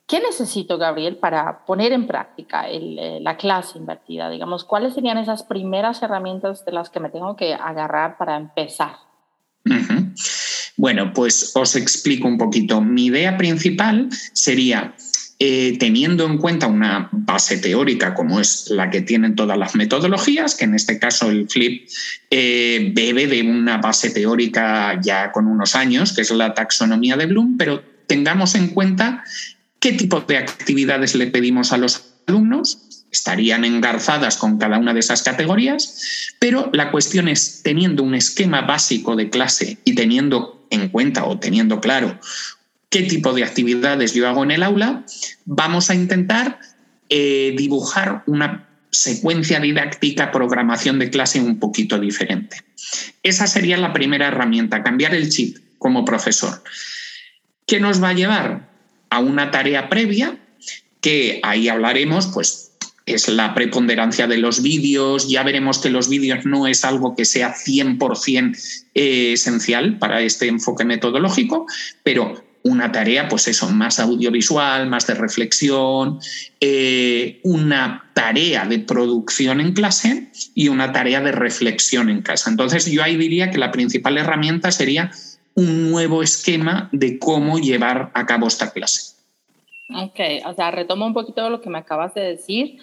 ¿Qué 0.08 0.20
necesito, 0.20 0.78
Gabriel, 0.78 1.18
para 1.18 1.66
poner 1.66 1.92
en 1.92 2.06
práctica 2.06 2.68
el, 2.70 3.00
eh, 3.00 3.20
la 3.22 3.38
clase 3.38 3.80
invertida? 3.80 4.30
Digamos, 4.30 4.64
¿cuáles 4.64 4.94
serían 4.94 5.18
esas 5.18 5.44
primeras 5.44 6.04
herramientas 6.04 6.64
de 6.64 6.74
las 6.74 6.90
que 6.92 7.00
me 7.00 7.10
tengo 7.10 7.36
que 7.36 7.56
agarrar 7.56 8.18
para 8.18 8.38
empezar? 8.38 8.98
Bueno, 10.78 11.12
pues 11.14 11.54
os 11.56 11.76
explico 11.76 12.28
un 12.28 12.38
poquito. 12.38 12.82
Mi 12.82 13.06
idea 13.06 13.36
principal 13.38 14.10
sería, 14.34 14.94
eh, 15.38 15.78
teniendo 15.78 16.26
en 16.26 16.38
cuenta 16.38 16.68
una 16.68 17.10
base 17.12 17.58
teórica 17.58 18.14
como 18.14 18.40
es 18.40 18.70
la 18.70 18.90
que 18.90 19.02
tienen 19.02 19.36
todas 19.36 19.58
las 19.58 19.76
metodologías, 19.76 20.56
que 20.56 20.64
en 20.64 20.76
este 20.76 20.98
caso 20.98 21.30
el 21.30 21.50
FLIP 21.50 21.90
eh, 22.32 22.92
bebe 22.96 23.28
de 23.28 23.42
una 23.42 23.78
base 23.78 24.12
teórica 24.12 24.98
ya 25.02 25.34
con 25.34 25.48
unos 25.48 25.76
años, 25.76 26.14
que 26.14 26.22
es 26.22 26.32
la 26.32 26.54
taxonomía 26.54 27.18
de 27.18 27.26
Bloom, 27.26 27.58
pero 27.58 27.84
tengamos 28.08 28.56
en 28.56 28.70
cuenta 28.70 29.26
qué 29.80 29.92
tipo 29.92 30.22
de 30.22 30.38
actividades 30.38 31.16
le 31.16 31.28
pedimos 31.28 31.74
a 31.74 31.78
los 31.78 32.14
alumnos, 32.28 33.06
estarían 33.12 33.66
engarzadas 33.66 34.38
con 34.38 34.58
cada 34.58 34.78
una 34.78 34.94
de 34.94 35.02
esas 35.02 35.22
categorías, 35.22 36.32
pero 36.40 36.70
la 36.72 36.92
cuestión 36.92 37.28
es, 37.28 37.62
teniendo 37.62 38.04
un 38.04 38.16
esquema 38.16 38.62
básico 38.62 39.18
de 39.18 39.30
clase 39.30 39.80
y 39.84 39.96
teniendo 39.96 40.66
en 40.70 40.88
cuenta 40.90 41.26
o 41.26 41.38
teniendo 41.40 41.82
claro 41.82 42.20
qué 42.96 43.04
tipo 43.04 43.34
de 43.34 43.44
actividades 43.44 44.14
yo 44.14 44.26
hago 44.26 44.46
en 44.46 44.52
el 44.52 44.64
aula, 44.64 45.04
vamos 45.44 45.90
a 45.90 45.96
intentar 45.96 46.62
eh, 47.10 47.54
dibujar 47.58 48.24
una 48.26 48.70
secuencia 48.90 49.60
didáctica, 49.60 50.32
programación 50.32 50.98
de 51.00 51.10
clase 51.10 51.42
un 51.42 51.60
poquito 51.60 52.00
diferente. 52.00 52.62
Esa 53.22 53.48
sería 53.48 53.76
la 53.76 53.92
primera 53.92 54.30
herramienta, 54.30 54.82
cambiar 54.82 55.14
el 55.14 55.30
chip 55.30 55.58
como 55.78 56.06
profesor. 56.06 56.64
¿Qué 57.68 57.82
nos 57.82 58.02
va 58.02 58.10
a 58.10 58.14
llevar? 58.14 58.70
A 59.10 59.20
una 59.20 59.52
tarea 59.52 59.90
previa, 59.90 60.40
que 61.02 61.42
ahí 61.44 61.68
hablaremos, 61.68 62.28
pues 62.28 62.72
es 63.06 63.28
la 63.28 63.54
preponderancia 63.54 64.26
de 64.26 64.38
los 64.38 64.62
vídeos. 64.62 65.28
Ya 65.30 65.44
veremos 65.44 65.80
que 65.80 65.90
los 65.90 66.08
vídeos 66.08 66.46
no 66.46 66.66
es 66.66 66.86
algo 66.86 67.14
que 67.14 67.26
sea 67.26 67.54
100% 67.54 68.58
eh, 68.94 69.34
esencial 69.34 70.00
para 70.00 70.22
este 70.22 70.48
enfoque 70.48 70.86
metodológico, 70.86 71.68
pero 72.02 72.45
una 72.66 72.92
tarea, 72.92 73.28
pues 73.28 73.48
eso, 73.48 73.70
más 73.70 74.00
audiovisual, 74.00 74.88
más 74.88 75.06
de 75.06 75.14
reflexión, 75.14 76.20
eh, 76.60 77.40
una 77.44 78.10
tarea 78.16 78.66
de 78.66 78.80
producción 78.80 79.62
en 79.62 79.74
clase 79.74 80.32
y 80.56 80.70
una 80.70 80.92
tarea 80.92 81.22
de 81.22 81.32
reflexión 81.32 82.10
en 82.10 82.24
casa. 82.24 82.50
Entonces 82.50 82.88
yo 82.88 83.04
ahí 83.04 83.18
diría 83.18 83.52
que 83.52 83.60
la 83.60 83.72
principal 83.72 84.18
herramienta 84.18 84.72
sería 84.72 85.12
un 85.54 85.92
nuevo 85.92 86.24
esquema 86.24 86.90
de 86.92 87.20
cómo 87.20 87.60
llevar 87.60 88.10
a 88.16 88.26
cabo 88.26 88.48
esta 88.48 88.72
clase. 88.72 89.14
Ok, 89.96 90.20
o 90.48 90.54
sea, 90.56 90.72
retomo 90.72 91.06
un 91.06 91.14
poquito 91.14 91.48
lo 91.52 91.62
que 91.62 91.70
me 91.70 91.78
acabas 91.78 92.16
de 92.16 92.22
decir. 92.22 92.80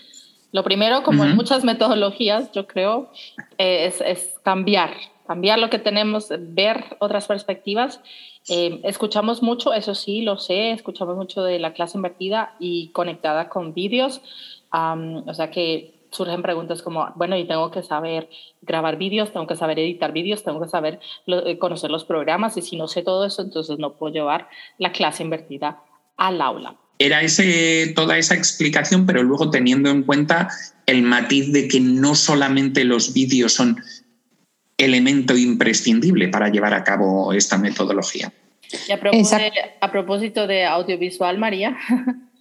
Lo 0.52 0.62
primero, 0.62 1.02
como 1.02 1.24
en 1.24 1.34
muchas 1.34 1.64
metodologías, 1.64 2.52
yo 2.52 2.68
creo, 2.68 3.10
eh, 3.58 3.92
es, 4.06 4.34
cambiar, 4.44 4.94
cambiar 5.26 5.58
lo 5.58 5.70
que 5.70 5.80
tenemos, 5.80 6.28
ver 6.38 6.96
otras 7.00 7.26
perspectivas. 7.26 8.00
Eh, 8.48 8.80
escuchamos 8.84 9.42
mucho, 9.42 9.72
eso 9.72 9.94
sí, 9.94 10.22
lo 10.22 10.38
sé, 10.38 10.72
escuchamos 10.72 11.16
mucho 11.16 11.42
de 11.42 11.58
la 11.58 11.72
clase 11.72 11.98
invertida 11.98 12.56
y 12.58 12.88
conectada 12.88 13.48
con 13.48 13.74
vídeos. 13.74 14.20
o 14.70 15.34
sea 15.34 15.50
que 15.50 16.02
surgen 16.10 16.42
preguntas 16.42 16.82
como, 16.82 17.10
bueno, 17.16 17.36
y 17.36 17.46
tengo 17.46 17.70
que 17.70 17.82
saber 17.82 18.28
grabar 18.60 18.98
vídeos, 18.98 19.32
tengo 19.32 19.46
que 19.46 19.56
saber 19.56 19.78
editar 19.78 20.12
vídeos, 20.12 20.42
tengo 20.42 20.60
que 20.60 20.68
saber 20.68 21.00
eh, 21.26 21.58
conocer 21.58 21.90
los 21.90 22.04
programas 22.04 22.56
y 22.56 22.62
si 22.62 22.76
no 22.76 22.86
sé 22.86 23.02
todo 23.02 23.24
eso, 23.24 23.42
entonces 23.42 23.78
no 23.78 23.94
puedo 23.94 24.12
llevar 24.12 24.48
la 24.78 24.92
clase 24.92 25.22
invertida 25.22 25.82
al 26.16 26.40
aula 26.40 26.76
era 27.04 27.22
ese, 27.22 27.92
toda 27.96 28.16
esa 28.16 28.34
explicación, 28.34 29.06
pero 29.06 29.22
luego 29.22 29.50
teniendo 29.50 29.90
en 29.90 30.02
cuenta 30.04 30.48
el 30.86 31.02
matiz 31.02 31.52
de 31.52 31.66
que 31.66 31.80
no 31.80 32.14
solamente 32.14 32.84
los 32.84 33.12
vídeos 33.12 33.52
son 33.52 33.82
elemento 34.82 35.36
imprescindible 35.36 36.28
para 36.28 36.48
llevar 36.48 36.74
a 36.74 36.84
cabo 36.84 37.32
esta 37.32 37.58
metodología. 37.58 38.32
Y 38.88 38.92
a 38.92 39.90
propósito 39.90 40.46
de 40.46 40.64
audiovisual, 40.64 41.38
María. 41.38 41.76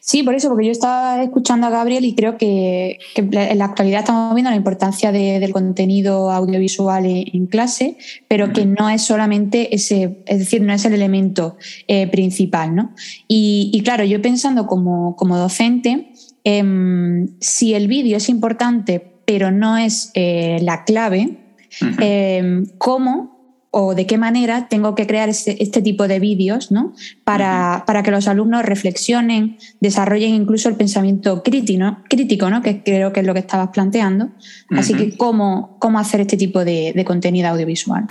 Sí, 0.00 0.22
por 0.22 0.34
eso, 0.34 0.48
porque 0.48 0.66
yo 0.66 0.72
estaba 0.72 1.22
escuchando 1.22 1.66
a 1.66 1.70
Gabriel 1.70 2.04
y 2.04 2.14
creo 2.14 2.36
que, 2.36 2.98
en 3.14 3.58
la 3.58 3.64
actualidad 3.64 4.00
estamos 4.00 4.34
viendo 4.34 4.50
la 4.50 4.56
importancia 4.56 5.12
del 5.12 5.52
contenido 5.52 6.30
audiovisual 6.30 7.06
en, 7.06 7.46
clase, 7.46 7.96
pero 8.28 8.52
que 8.52 8.66
no 8.66 8.90
es 8.90 9.02
solamente 9.02 9.74
ese, 9.74 10.22
es 10.26 10.40
decir, 10.40 10.60
no 10.60 10.74
es 10.74 10.84
el 10.84 10.92
elemento 10.92 11.56
eh, 11.88 12.06
principal. 12.08 12.74
¿no? 12.74 12.94
Y, 13.28 13.80
claro, 13.84 14.04
yo 14.04 14.20
pensando 14.20 14.66
como, 14.66 15.16
docente, 15.18 16.12
em, 16.44 17.28
si 17.40 17.74
el 17.74 17.88
vídeo 17.88 18.18
es 18.18 18.28
importante, 18.28 19.00
pero 19.24 19.50
no 19.52 19.78
es 19.78 20.10
eh, 20.14 20.58
la 20.60 20.84
clave, 20.84 21.38
em, 21.98 22.66
¿cómo 22.78 23.34
o 23.76 23.96
de 23.96 24.06
qué 24.06 24.18
manera 24.18 24.68
tengo 24.68 24.94
que 24.94 25.04
crear 25.04 25.28
este, 25.28 25.60
este 25.60 25.82
tipo 25.82 26.06
de 26.06 26.20
vídeos 26.20 26.70
¿no? 26.70 26.92
para, 27.24 27.82
para, 27.88 28.04
que 28.04 28.12
los 28.12 28.28
alumnos 28.28 28.64
reflexionen, 28.64 29.58
desarrollen 29.80 30.32
incluso 30.32 30.68
el 30.68 30.76
pensamiento 30.76 31.42
crítico, 31.42 31.96
crítico 32.08 32.50
¿no? 32.50 32.62
que 32.62 32.84
creo 32.84 33.12
que 33.12 33.20
es 33.20 33.26
lo 33.26 33.34
que 33.34 33.40
estabas 33.40 33.70
planteando. 33.70 34.30
Así 34.70 34.94
que, 34.94 35.16
¿cómo, 35.16 35.76
¿cómo 35.80 35.98
hacer 35.98 36.20
este 36.20 36.36
tipo 36.36 36.64
de, 36.64 36.92
de 36.94 37.04
contenido 37.04 37.48
audiovisual? 37.48 38.06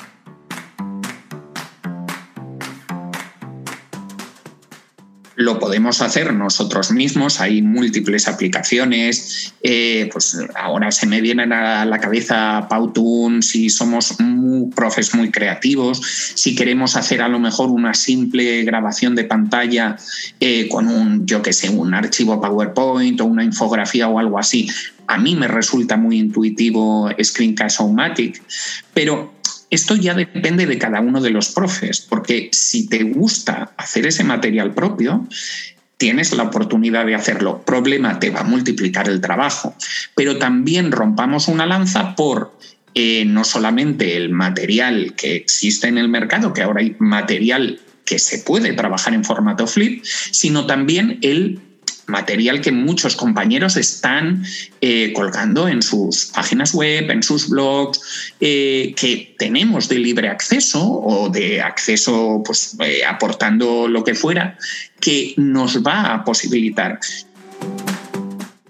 Lo 5.44 5.60
podemos 5.60 6.02
hacer 6.02 6.34
nosotros 6.34 6.92
mismos. 6.92 7.40
Hay 7.40 7.62
múltiples 7.62 8.28
aplicaciones. 8.28 9.54
Eh, 9.62 10.10
pues 10.12 10.38
ahora 10.56 10.92
se 10.92 11.06
me 11.06 11.22
vienen 11.22 11.54
a 11.54 11.86
la 11.86 12.00
cabeza 12.00 12.68
Powtoon 12.70 13.44
si 13.44 13.70
somos 13.70 14.16
profes 14.76 15.14
muy 15.14 15.32
creativos, 15.32 16.02
si 16.36 16.56
queremos 16.56 16.96
hacer 16.96 17.22
a 17.22 17.28
lo 17.28 17.40
mejor 17.40 17.70
una 17.70 17.94
simple 17.94 18.64
grabación 18.64 19.16
de 19.16 19.26
pantalla 19.26 19.98
eh, 20.40 20.68
con 20.70 20.88
un, 20.88 21.26
yo 21.26 21.42
que 21.42 21.54
sé, 21.54 21.70
un 21.70 21.94
archivo 21.94 22.42
PowerPoint 22.42 23.20
o 23.22 23.26
una 23.26 23.44
infografía 23.44 24.08
o 24.08 24.20
algo 24.20 24.40
así. 24.40 24.70
A 25.08 25.18
mí 25.18 25.36
me 25.36 25.48
resulta 25.48 25.98
muy 25.98 26.18
intuitivo 26.18 27.10
Screencast-O-Matic, 27.22 28.42
pero 28.94 29.34
esto 29.74 29.96
ya 29.96 30.14
depende 30.14 30.66
de 30.66 30.78
cada 30.78 31.02
uno 31.02 31.20
de 31.20 31.32
los 31.32 31.50
profes, 31.50 32.02
porque 32.02 32.50
si 32.52 32.88
te 32.88 33.04
gusta 33.04 33.74
hacer 33.78 34.06
ese 34.06 34.24
material 34.24 34.74
propio, 34.74 35.28
tienes 35.98 36.34
la 36.34 36.44
oportunidad 36.44 37.06
de 37.06 37.16
hacerlo. 37.16 37.64
Problema, 37.66 38.20
te 38.20 38.30
va 38.30 38.42
a 38.42 38.44
multiplicar 38.44 39.10
el 39.10 39.22
trabajo. 39.22 39.76
Pero 40.16 40.38
también 40.38 40.92
rompamos 40.92 41.48
una 41.48 41.66
lanza 41.66 42.16
por 42.16 42.58
eh, 42.94 43.26
no 43.26 43.44
solamente 43.44 44.16
el 44.16 44.30
material 44.30 45.14
que 45.16 45.36
existe 45.36 45.88
en 45.88 45.98
el 45.98 46.10
mercado, 46.10 46.54
que 46.54 46.62
ahora 46.62 46.82
hay 46.82 46.96
material 47.00 47.80
que 48.06 48.20
se 48.20 48.40
puede 48.40 48.74
trabajar 48.74 49.14
en 49.14 49.24
formato 49.24 49.66
flip, 49.66 50.04
sino 50.04 50.68
también 50.68 51.18
el 51.22 51.60
material 52.08 52.62
que 52.62 52.72
muchos 52.72 53.16
compañeros 53.16 53.78
están 53.78 54.44
eh, 54.82 55.14
colgando 55.14 55.68
en 55.68 55.82
sus 55.82 56.26
páginas 56.26 56.74
web, 56.74 57.10
en 57.10 57.24
sus 57.24 57.50
blogs, 57.50 58.34
eh, 58.40 58.94
que 58.96 59.36
tenemos 59.38 59.90
de 59.90 60.00
libre 60.00 60.30
acceso 60.30 60.84
o 60.84 61.30
de 61.30 61.62
acceso 61.62 62.42
pues, 62.46 62.76
eh, 62.86 63.02
aportando 63.06 63.88
lo 63.88 64.04
que 64.04 64.16
fuera, 64.16 64.58
que 65.00 65.34
nos 65.38 65.84
va 65.84 66.14
a 66.14 66.24
posibilitar. 66.24 67.00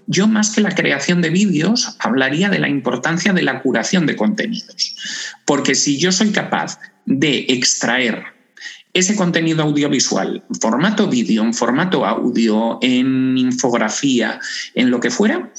Yo 0.06 0.28
más 0.28 0.50
que 0.50 0.60
la 0.60 0.74
creación 0.74 1.22
de 1.22 1.30
vídeos 1.30 1.96
hablaría 1.98 2.50
de 2.50 2.58
la 2.58 2.68
importancia 2.68 3.32
de 3.32 3.42
la 3.42 3.62
curación 3.62 4.06
de 4.06 4.16
contenidos, 4.16 4.96
porque 5.44 5.74
si 5.74 5.98
yo 5.98 6.12
soy 6.12 6.30
capaz 6.30 6.78
de 7.06 7.46
extraer 7.48 8.33
ese 8.94 9.16
contenido 9.16 9.64
audiovisual, 9.64 10.44
formato 10.60 11.08
vídeo, 11.08 11.42
en 11.42 11.52
formato 11.52 12.06
audio, 12.06 12.78
en 12.80 13.36
infografía, 13.36 14.38
en 14.74 14.90
lo 14.90 15.00
que 15.00 15.10
fuera, 15.10 15.52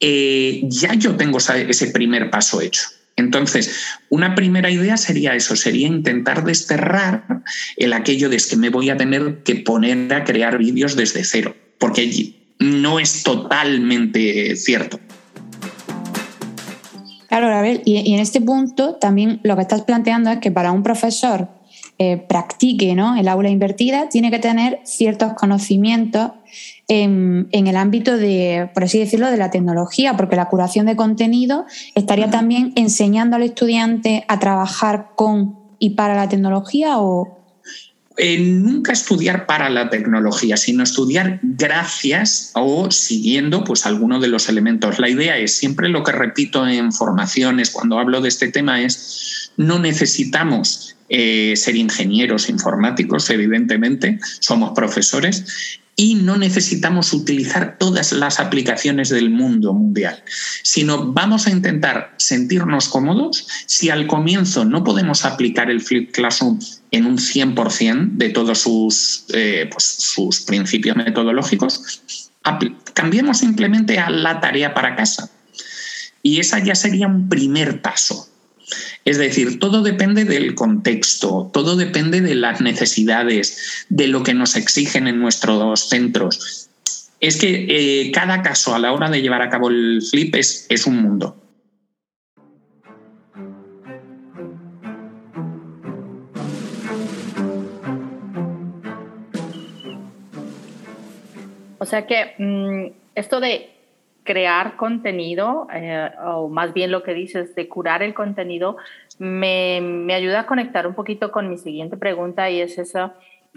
eh, 0.00 0.62
ya 0.64 0.94
yo 0.94 1.14
tengo 1.16 1.38
ese 1.38 1.86
primer 1.88 2.30
paso 2.30 2.62
hecho. 2.62 2.82
Entonces, 3.16 3.84
una 4.08 4.34
primera 4.34 4.70
idea 4.70 4.96
sería 4.96 5.34
eso, 5.34 5.54
sería 5.54 5.86
intentar 5.86 6.42
desterrar 6.42 7.42
el 7.76 7.92
aquello 7.92 8.30
de 8.30 8.38
que 8.38 8.56
me 8.56 8.70
voy 8.70 8.88
a 8.88 8.96
tener 8.96 9.42
que 9.42 9.56
poner 9.56 10.12
a 10.14 10.24
crear 10.24 10.56
vídeos 10.56 10.96
desde 10.96 11.22
cero, 11.22 11.54
porque 11.78 12.34
no 12.58 12.98
es 12.98 13.22
totalmente 13.22 14.56
cierto. 14.56 14.98
Claro, 17.28 17.48
Gabriel, 17.48 17.82
y 17.84 18.14
en 18.14 18.20
este 18.20 18.40
punto 18.40 18.94
también 18.94 19.38
lo 19.44 19.54
que 19.54 19.62
estás 19.62 19.82
planteando 19.82 20.30
es 20.30 20.38
que 20.38 20.50
para 20.50 20.72
un 20.72 20.82
profesor 20.82 21.59
eh, 22.02 22.16
practique 22.16 22.94
¿no? 22.94 23.14
el 23.14 23.28
aula 23.28 23.50
invertida, 23.50 24.08
tiene 24.08 24.30
que 24.30 24.38
tener 24.38 24.80
ciertos 24.84 25.34
conocimientos 25.34 26.30
en, 26.88 27.46
el 27.52 27.76
ámbito 27.76 28.16
de, 28.16 28.70
por 28.72 28.84
así 28.84 28.98
decirlo, 28.98 29.30
de 29.30 29.36
la 29.36 29.50
tecnología, 29.50 30.16
porque 30.16 30.34
la 30.34 30.48
curación 30.48 30.86
de 30.86 30.96
contenido 30.96 31.66
estaría 31.94 32.30
también 32.30 32.72
enseñando 32.74 33.36
al 33.36 33.42
estudiante 33.42 34.24
a 34.28 34.38
trabajar 34.38 35.10
con 35.14 35.58
y 35.78 35.90
para 35.90 36.14
la 36.14 36.26
tecnología 36.26 36.98
o, 37.00 37.38
eh, 38.16 38.38
nunca 38.38 38.92
estudiar 38.92 39.44
para 39.44 39.68
la 39.68 39.90
tecnología, 39.90 40.56
sino 40.56 40.82
estudiar 40.82 41.38
gracias 41.42 42.52
o 42.54 42.90
siguiendo 42.90 43.62
pues 43.62 43.84
alguno 43.84 44.20
de 44.20 44.28
los 44.28 44.48
elementos. 44.48 44.98
La 44.98 45.10
idea 45.10 45.36
es, 45.36 45.54
siempre 45.54 45.90
lo 45.90 46.02
que 46.02 46.12
repito 46.12 46.66
en 46.66 46.92
formaciones 46.92 47.68
cuando 47.68 47.98
hablo 47.98 48.22
de 48.22 48.28
este 48.28 48.50
tema 48.50 48.80
es, 48.80 49.52
no 49.58 49.78
necesitamos 49.78 50.96
eh, 51.10 51.54
ser 51.56 51.76
ingenieros 51.76 52.48
informáticos, 52.48 53.28
evidentemente, 53.30 54.18
somos 54.40 54.72
profesores, 54.74 55.80
y 56.00 56.14
no 56.14 56.38
necesitamos 56.38 57.12
utilizar 57.12 57.76
todas 57.78 58.12
las 58.12 58.40
aplicaciones 58.40 59.10
del 59.10 59.28
mundo 59.28 59.74
mundial, 59.74 60.22
sino 60.62 61.12
vamos 61.12 61.46
a 61.46 61.50
intentar 61.50 62.14
sentirnos 62.16 62.88
cómodos. 62.88 63.46
Si 63.66 63.90
al 63.90 64.06
comienzo 64.06 64.64
no 64.64 64.82
podemos 64.82 65.26
aplicar 65.26 65.70
el 65.70 65.82
Flip 65.82 66.10
Classroom 66.10 66.58
en 66.90 67.04
un 67.04 67.18
100% 67.18 68.12
de 68.12 68.30
todos 68.30 68.60
sus, 68.60 69.26
eh, 69.34 69.68
pues, 69.70 69.84
sus 69.84 70.40
principios 70.40 70.96
metodológicos, 70.96 72.00
cambiemos 72.94 73.36
simplemente 73.36 73.98
a 73.98 74.08
la 74.08 74.40
tarea 74.40 74.72
para 74.72 74.96
casa. 74.96 75.28
Y 76.22 76.40
esa 76.40 76.60
ya 76.60 76.74
sería 76.74 77.08
un 77.08 77.28
primer 77.28 77.82
paso. 77.82 78.29
Es 79.04 79.18
decir, 79.18 79.58
todo 79.58 79.82
depende 79.82 80.24
del 80.24 80.54
contexto, 80.54 81.50
todo 81.52 81.76
depende 81.76 82.20
de 82.20 82.34
las 82.34 82.60
necesidades, 82.60 83.86
de 83.88 84.08
lo 84.08 84.22
que 84.22 84.34
nos 84.34 84.56
exigen 84.56 85.06
en 85.08 85.20
nuestros 85.20 85.88
centros. 85.88 86.68
Es 87.20 87.36
que 87.36 87.66
eh, 87.68 88.12
cada 88.12 88.42
caso 88.42 88.74
a 88.74 88.78
la 88.78 88.92
hora 88.92 89.10
de 89.10 89.20
llevar 89.20 89.42
a 89.42 89.50
cabo 89.50 89.68
el 89.68 90.02
flip 90.02 90.36
es, 90.36 90.86
un 90.86 91.02
mundo. 91.02 91.36
O 101.78 101.86
sea 101.86 102.06
que 102.06 102.34
mm, 102.38 102.92
esto 103.14 103.40
de 103.40 103.79
crear 104.30 104.76
contenido, 104.76 105.66
eh, 105.74 106.08
o 106.24 106.48
más 106.48 106.72
bien 106.72 106.92
lo 106.92 107.02
que 107.02 107.14
dices 107.14 107.52
de 107.56 107.68
curar 107.68 108.00
el 108.04 108.14
contenido, 108.14 108.76
me, 109.18 109.80
me, 109.80 110.14
ayuda 110.14 110.40
a 110.40 110.46
conectar 110.46 110.86
un 110.86 110.94
poquito 110.94 111.32
con 111.32 111.50
mi 111.50 111.58
siguiente 111.58 111.96
pregunta 111.96 112.48
y 112.48 112.60
es 112.60 112.78
esa 112.78 113.14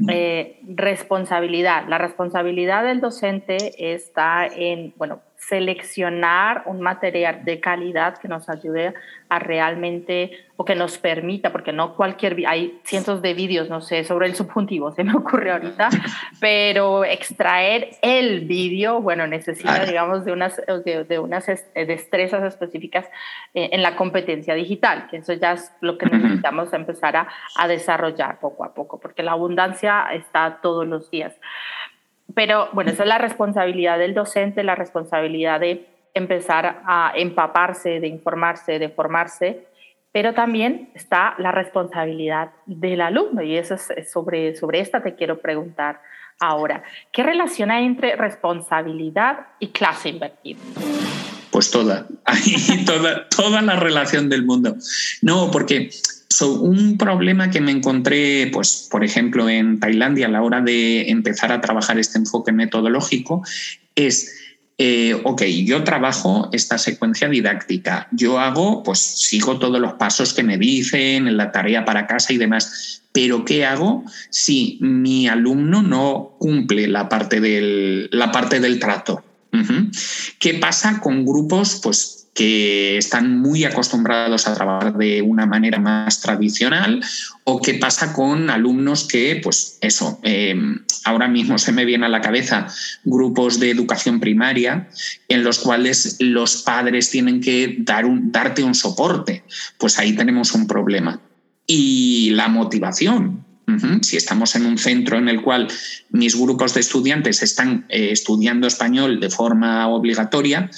eh, 0.10 0.60
responsabilidad. 0.68 1.88
La 1.88 2.00
responsabilidad 2.00 2.84
del 2.84 3.02
docente 3.02 3.94
está 3.94 4.48
en, 4.48 4.96
bueno, 4.98 5.22
seleccionar 5.48 6.64
un 6.66 6.82
material 6.82 7.44
de 7.44 7.60
calidad 7.60 8.18
que 8.18 8.28
nos 8.28 8.50
ayude 8.50 8.94
a 9.30 9.40
realmente 9.40 10.32
o 10.56 10.66
que 10.66 10.76
nos 10.76 11.00
permita, 11.00 11.52
porque 11.52 11.74
no 11.74 11.96
cualquier, 11.96 12.38
hay 12.48 12.80
cientos 12.84 13.22
de 13.22 13.34
vídeos, 13.34 13.70
no 13.70 13.82
sé, 13.82 14.04
sobre 14.04 14.28
el 14.28 14.36
subjuntivo, 14.36 14.92
se 14.92 15.04
me 15.04 15.16
ocurre 15.16 15.52
ahorita, 15.52 15.90
pero 16.40 17.04
extraer 17.04 17.98
el 18.02 18.42
vídeo, 18.42 19.02
bueno, 19.02 19.26
necesita, 19.26 19.86
digamos, 19.86 20.26
de 20.26 20.32
unas, 20.32 20.62
de, 20.86 21.20
unas 21.20 21.48
destrezas 21.74 22.44
específicas 22.44 23.06
eh, 23.54 23.70
en 23.74 23.82
la 23.82 23.96
competencia 23.96 24.54
digital, 24.54 25.08
que 25.10 25.18
eso 25.18 25.34
ya 25.34 25.54
es 25.54 25.72
lo 25.82 25.98
que 25.98 26.06
necesitamos 26.06 26.72
empezar 26.74 27.18
a, 27.18 27.28
a 27.58 27.68
desarrollar 27.68 28.40
poco 28.40 28.64
a 28.64 28.74
poco, 28.74 29.00
porque 29.00 29.24
la 29.24 29.32
abundancia 29.32 30.06
está 30.14 30.60
todos 30.62 30.88
los 30.88 31.10
días. 31.10 31.34
Pero 32.34 32.70
bueno, 32.74 32.92
esa 32.92 33.04
es 33.04 33.10
la 33.10 33.18
responsabilidad 33.18 34.00
del 34.00 34.14
docente, 34.14 34.64
la 34.64 34.76
responsabilidad 34.76 35.60
de 35.60 35.88
empezar 36.14 36.82
a 36.86 37.12
empaparse, 37.16 38.00
de 38.00 38.08
informarse, 38.08 38.80
de 38.80 38.90
formarse, 38.90 39.66
pero 40.12 40.34
también 40.34 40.92
está 40.94 41.34
la 41.40 41.52
responsabilidad 41.52 42.52
del 42.68 43.02
alumno 43.02 43.42
y 43.42 43.58
eso 43.58 43.76
es 43.76 44.12
sobre, 44.12 44.56
sobre 44.56 44.80
esta 44.80 45.02
te 45.02 45.16
quiero 45.16 45.40
preguntar 45.40 46.02
ahora. 46.40 46.84
¿Qué 47.12 47.24
relación 47.24 47.72
hay 47.72 47.86
entre 47.86 48.16
responsabilidad 48.16 49.48
y 49.60 49.70
clase 49.70 50.10
invertida? 50.10 50.60
Pues 51.50 51.72
toda, 51.72 52.08
toda, 52.86 53.28
toda 53.30 53.62
la 53.62 53.76
relación 53.76 54.30
del 54.30 54.44
mundo. 54.44 54.76
No, 55.22 55.50
porque 55.52 55.90
un 56.42 56.98
problema 56.98 57.50
que 57.50 57.62
me 57.62 57.72
encontré, 57.72 58.50
pues, 58.52 58.88
por 58.90 59.04
ejemplo, 59.04 59.50
en 59.50 59.80
Tailandia 59.80 60.28
a 60.28 60.30
la 60.30 60.42
hora 60.42 60.62
de 60.62 61.10
empezar 61.10 61.52
a 61.52 61.62
trabajar 61.62 62.00
este 62.00 62.18
enfoque 62.18 62.52
metodológico 62.52 63.44
es, 63.96 64.34
eh, 64.78 65.20
ok, 65.24 65.44
yo 65.44 65.84
trabajo 65.84 66.50
esta 66.52 66.78
secuencia 66.78 67.30
didáctica, 67.30 68.08
yo 68.12 68.40
hago, 68.40 68.84
pues 68.84 69.00
sigo 69.00 69.60
todos 69.60 69.80
los 69.80 69.94
pasos 69.94 70.34
que 70.34 70.44
me 70.44 70.58
dicen, 70.58 71.28
en 71.28 71.38
la 71.38 71.52
tarea 71.52 71.86
para 71.86 72.08
casa 72.08 72.34
y 72.34 72.38
demás, 72.38 73.04
pero 73.12 73.46
¿qué 73.46 73.66
hago 73.66 74.04
si 74.30 74.78
mi 74.82 75.28
alumno 75.28 75.84
no 75.84 76.36
cumple 76.40 76.88
la 76.88 77.08
parte 77.10 77.40
del, 77.40 78.10
la 78.12 78.32
parte 78.32 78.60
del 78.60 78.80
trato? 78.80 79.24
¿Qué 80.40 80.56
pasa 80.56 81.00
con 81.00 81.24
grupos, 81.26 81.80
pues 81.84 82.23
que 82.34 82.98
están 82.98 83.40
muy 83.40 83.64
acostumbrados 83.64 84.48
a 84.48 84.56
trabajar 84.56 84.98
de 84.98 85.22
una 85.22 85.46
manera 85.46 85.80
más 85.80 86.20
tradicional 86.22 87.04
o 87.44 87.62
qué 87.62 87.76
pasa 87.76 88.14
con 88.14 88.50
alumnos 88.50 89.04
que, 89.08 89.40
pues 89.44 89.78
eso, 89.82 90.20
em, 90.24 90.84
ahora 91.04 91.28
mismo 91.28 91.58
se 91.60 91.72
me 91.72 91.86
viene 91.86 92.08
a 92.08 92.10
la 92.10 92.22
cabeza 92.22 92.68
grupos 93.04 93.60
de 93.60 93.70
educación 93.70 94.20
primaria 94.20 94.90
en 95.28 95.44
los 95.44 95.60
cuales 95.60 96.18
los 96.20 96.64
padres 96.64 97.12
tienen 97.12 97.40
que 97.40 97.78
dar 97.80 98.06
un, 98.06 98.32
darte 98.32 98.64
un 98.64 98.74
soporte. 98.74 99.44
Pues 99.78 100.00
ahí 100.00 100.14
tenemos 100.14 100.54
un 100.54 100.66
problema. 100.66 101.22
Y 101.68 102.32
la 102.32 102.48
motivación, 102.48 103.46
si 104.02 104.18
estamos 104.18 104.56
en 104.56 104.66
un 104.66 104.78
centro 104.78 105.18
en 105.18 105.30
el 105.30 105.42
cual 105.42 105.68
mis 106.12 106.36
grupos 106.36 106.74
de 106.74 106.82
estudiantes 106.82 107.42
están 107.42 107.86
eh, 107.90 108.10
estudiando 108.12 108.68
español 108.68 109.20
de 109.20 109.30
forma 109.30 109.88
obligatoria 109.88 110.70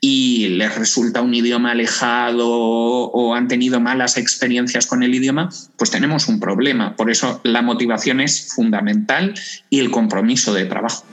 y 0.00 0.48
les 0.48 0.74
resulta 0.76 1.20
un 1.20 1.34
idioma 1.34 1.72
alejado 1.72 2.48
o 2.48 3.34
han 3.34 3.48
tenido 3.48 3.80
malas 3.80 4.16
experiencias 4.16 4.86
con 4.86 5.02
el 5.02 5.14
idioma, 5.14 5.50
pues 5.76 5.90
tenemos 5.90 6.28
un 6.28 6.40
problema. 6.40 6.96
Por 6.96 7.10
eso 7.10 7.40
la 7.44 7.62
motivación 7.62 8.20
es 8.20 8.52
fundamental 8.54 9.34
y 9.68 9.80
el 9.80 9.90
compromiso 9.90 10.54
de 10.54 10.64
trabajo. 10.64 11.04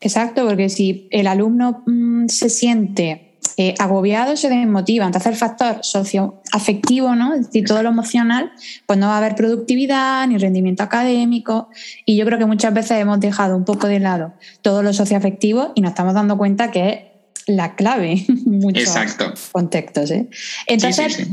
Exacto, 0.00 0.46
porque 0.46 0.68
si 0.68 1.08
el 1.10 1.26
alumno 1.26 1.82
mm, 1.86 2.28
se 2.28 2.48
siente 2.48 3.27
eh, 3.60 3.74
agobiado 3.80 4.36
se 4.36 4.48
desmotiva. 4.48 5.04
Entonces 5.04 5.32
el 5.32 5.36
factor 5.36 5.80
socioafectivo, 5.82 7.16
¿no? 7.16 7.34
es 7.34 7.46
decir, 7.46 7.64
todo 7.64 7.82
lo 7.82 7.88
emocional, 7.88 8.52
pues 8.86 9.00
no 9.00 9.08
va 9.08 9.14
a 9.14 9.18
haber 9.18 9.34
productividad 9.34 10.28
ni 10.28 10.38
rendimiento 10.38 10.84
académico. 10.84 11.68
Y 12.04 12.16
yo 12.16 12.24
creo 12.24 12.38
que 12.38 12.46
muchas 12.46 12.72
veces 12.72 12.92
hemos 13.00 13.18
dejado 13.18 13.56
un 13.56 13.64
poco 13.64 13.88
de 13.88 13.98
lado 13.98 14.32
todo 14.62 14.84
lo 14.84 14.92
socioafectivo 14.92 15.72
y 15.74 15.80
nos 15.80 15.90
estamos 15.90 16.14
dando 16.14 16.38
cuenta 16.38 16.70
que 16.70 16.88
es 16.88 16.98
la 17.48 17.74
clave 17.74 18.24
en 18.28 18.58
muchos 18.60 18.94
contextos. 19.50 20.12
¿eh? 20.12 20.28
Entonces, 20.68 21.26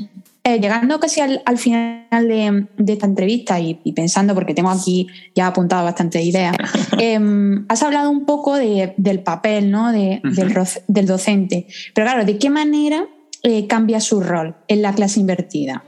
eh, 0.47 0.59
llegando 0.59 0.99
casi 0.99 1.21
al, 1.21 1.57
final 1.57 2.05
de, 2.11 2.93
esta 2.93 3.07
entrevista 3.07 3.59
y, 3.59 3.73
pensando, 3.93 4.35
porque 4.35 4.53
tengo 4.53 4.69
aquí 4.69 5.07
ya 5.33 5.47
apuntado 5.47 5.83
bastantes 5.83 6.23
ideas, 6.23 6.55
em, 6.99 7.65
has 7.67 7.81
hablado 7.81 8.11
un 8.11 8.25
poco 8.25 8.55
del 8.55 9.19
papel 9.23 9.71
¿no? 9.71 9.91
del, 9.91 11.07
docente, 11.07 11.65
pero 11.95 12.05
claro, 12.05 12.25
¿de 12.25 12.37
qué 12.37 12.51
manera 12.51 13.07
eh, 13.41 13.65
cambia 13.65 13.99
su 13.99 14.21
rol 14.21 14.55
en 14.67 14.83
la 14.83 14.93
clase 14.93 15.19
invertida? 15.19 15.83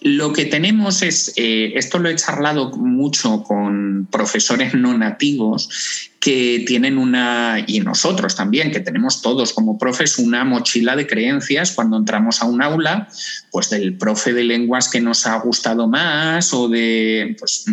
Lo 0.00 0.32
que 0.32 0.44
tenemos 0.44 1.02
es, 1.02 1.32
eh, 1.36 1.72
esto 1.76 1.98
lo 1.98 2.08
he 2.08 2.16
charlado 2.16 2.70
mucho 2.76 3.42
con 3.42 4.06
profesores 4.10 4.74
no 4.74 4.96
nativos 4.96 6.10
que 6.20 6.64
tienen 6.66 6.98
una, 6.98 7.64
y 7.66 7.80
nosotros 7.80 8.34
también, 8.34 8.70
que 8.70 8.80
tenemos 8.80 9.22
todos 9.22 9.52
como 9.52 9.78
profes 9.78 10.18
una 10.18 10.44
mochila 10.44 10.96
de 10.96 11.06
creencias 11.06 11.72
cuando 11.72 11.96
entramos 11.96 12.40
a 12.42 12.46
un 12.46 12.62
aula, 12.62 13.08
pues 13.50 13.70
del 13.70 13.96
profe 13.96 14.32
de 14.32 14.44
lenguas 14.44 14.88
que 14.88 15.00
nos 15.00 15.26
ha 15.26 15.36
gustado 15.38 15.88
más 15.88 16.52
o 16.54 16.68
de, 16.68 17.36
pues, 17.38 17.66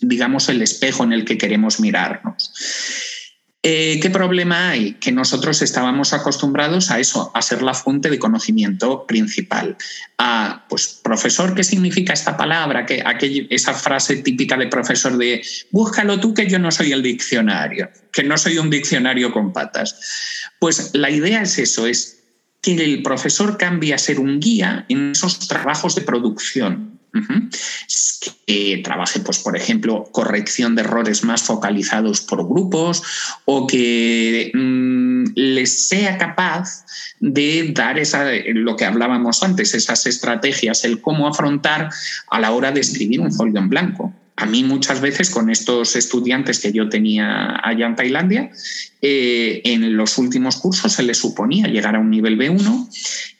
digamos, 0.00 0.48
el 0.48 0.62
espejo 0.62 1.04
en 1.04 1.12
el 1.12 1.24
que 1.24 1.38
queremos 1.38 1.80
mirarnos. 1.80 2.52
Eh, 3.68 3.98
¿Qué 4.00 4.10
problema 4.10 4.70
hay? 4.70 4.92
Que 4.92 5.10
nosotros 5.10 5.60
estábamos 5.60 6.12
acostumbrados 6.12 6.92
a 6.92 7.00
eso, 7.00 7.32
a 7.34 7.42
ser 7.42 7.62
la 7.62 7.74
fuente 7.74 8.08
de 8.08 8.16
conocimiento 8.16 9.04
principal. 9.08 9.76
A, 10.18 10.64
pues, 10.68 11.00
profesor, 11.02 11.52
¿qué 11.52 11.64
significa 11.64 12.12
esta 12.12 12.36
palabra? 12.36 12.86
Que, 12.86 13.02
esa 13.50 13.74
frase 13.74 14.18
típica 14.18 14.56
de 14.56 14.68
profesor 14.68 15.18
de 15.18 15.42
búscalo 15.72 16.20
tú 16.20 16.32
que 16.32 16.48
yo 16.48 16.60
no 16.60 16.70
soy 16.70 16.92
el 16.92 17.02
diccionario, 17.02 17.90
que 18.12 18.22
no 18.22 18.38
soy 18.38 18.58
un 18.58 18.70
diccionario 18.70 19.32
con 19.32 19.52
patas. 19.52 19.98
Pues 20.60 20.92
la 20.94 21.10
idea 21.10 21.42
es 21.42 21.58
eso, 21.58 21.88
es 21.88 22.22
que 22.62 22.74
el 22.74 23.02
profesor 23.02 23.58
cambie 23.58 23.94
a 23.94 23.98
ser 23.98 24.20
un 24.20 24.38
guía 24.38 24.86
en 24.88 25.10
esos 25.10 25.40
trabajos 25.48 25.96
de 25.96 26.02
producción 26.02 26.95
que 28.46 28.80
trabaje, 28.84 29.20
pues, 29.20 29.38
por 29.38 29.56
ejemplo, 29.56 30.04
corrección 30.12 30.74
de 30.74 30.82
errores 30.82 31.24
más 31.24 31.42
focalizados 31.42 32.20
por 32.20 32.46
grupos 32.46 33.02
o 33.44 33.66
que 33.66 34.50
mm, 34.54 35.32
les 35.34 35.88
sea 35.88 36.16
capaz 36.18 36.84
de 37.20 37.72
dar 37.72 37.98
esa, 37.98 38.24
lo 38.46 38.76
que 38.76 38.84
hablábamos 38.84 39.42
antes, 39.42 39.74
esas 39.74 40.06
estrategias, 40.06 40.84
el 40.84 41.00
cómo 41.00 41.26
afrontar 41.26 41.90
a 42.30 42.40
la 42.40 42.52
hora 42.52 42.72
de 42.72 42.80
escribir 42.80 43.20
un 43.20 43.32
folio 43.32 43.58
en 43.58 43.68
blanco. 43.68 44.12
A 44.36 44.44
mí 44.44 44.62
muchas 44.62 45.00
veces 45.00 45.30
con 45.30 45.48
estos 45.48 45.96
estudiantes 45.96 46.60
que 46.60 46.70
yo 46.70 46.90
tenía 46.90 47.58
allá 47.64 47.86
en 47.86 47.96
Tailandia, 47.96 48.50
eh, 49.00 49.62
en 49.64 49.96
los 49.96 50.18
últimos 50.18 50.56
cursos 50.56 50.92
se 50.92 51.02
les 51.02 51.18
suponía 51.18 51.68
llegar 51.68 51.96
a 51.96 52.00
un 52.00 52.10
nivel 52.10 52.38
B1 52.38 52.88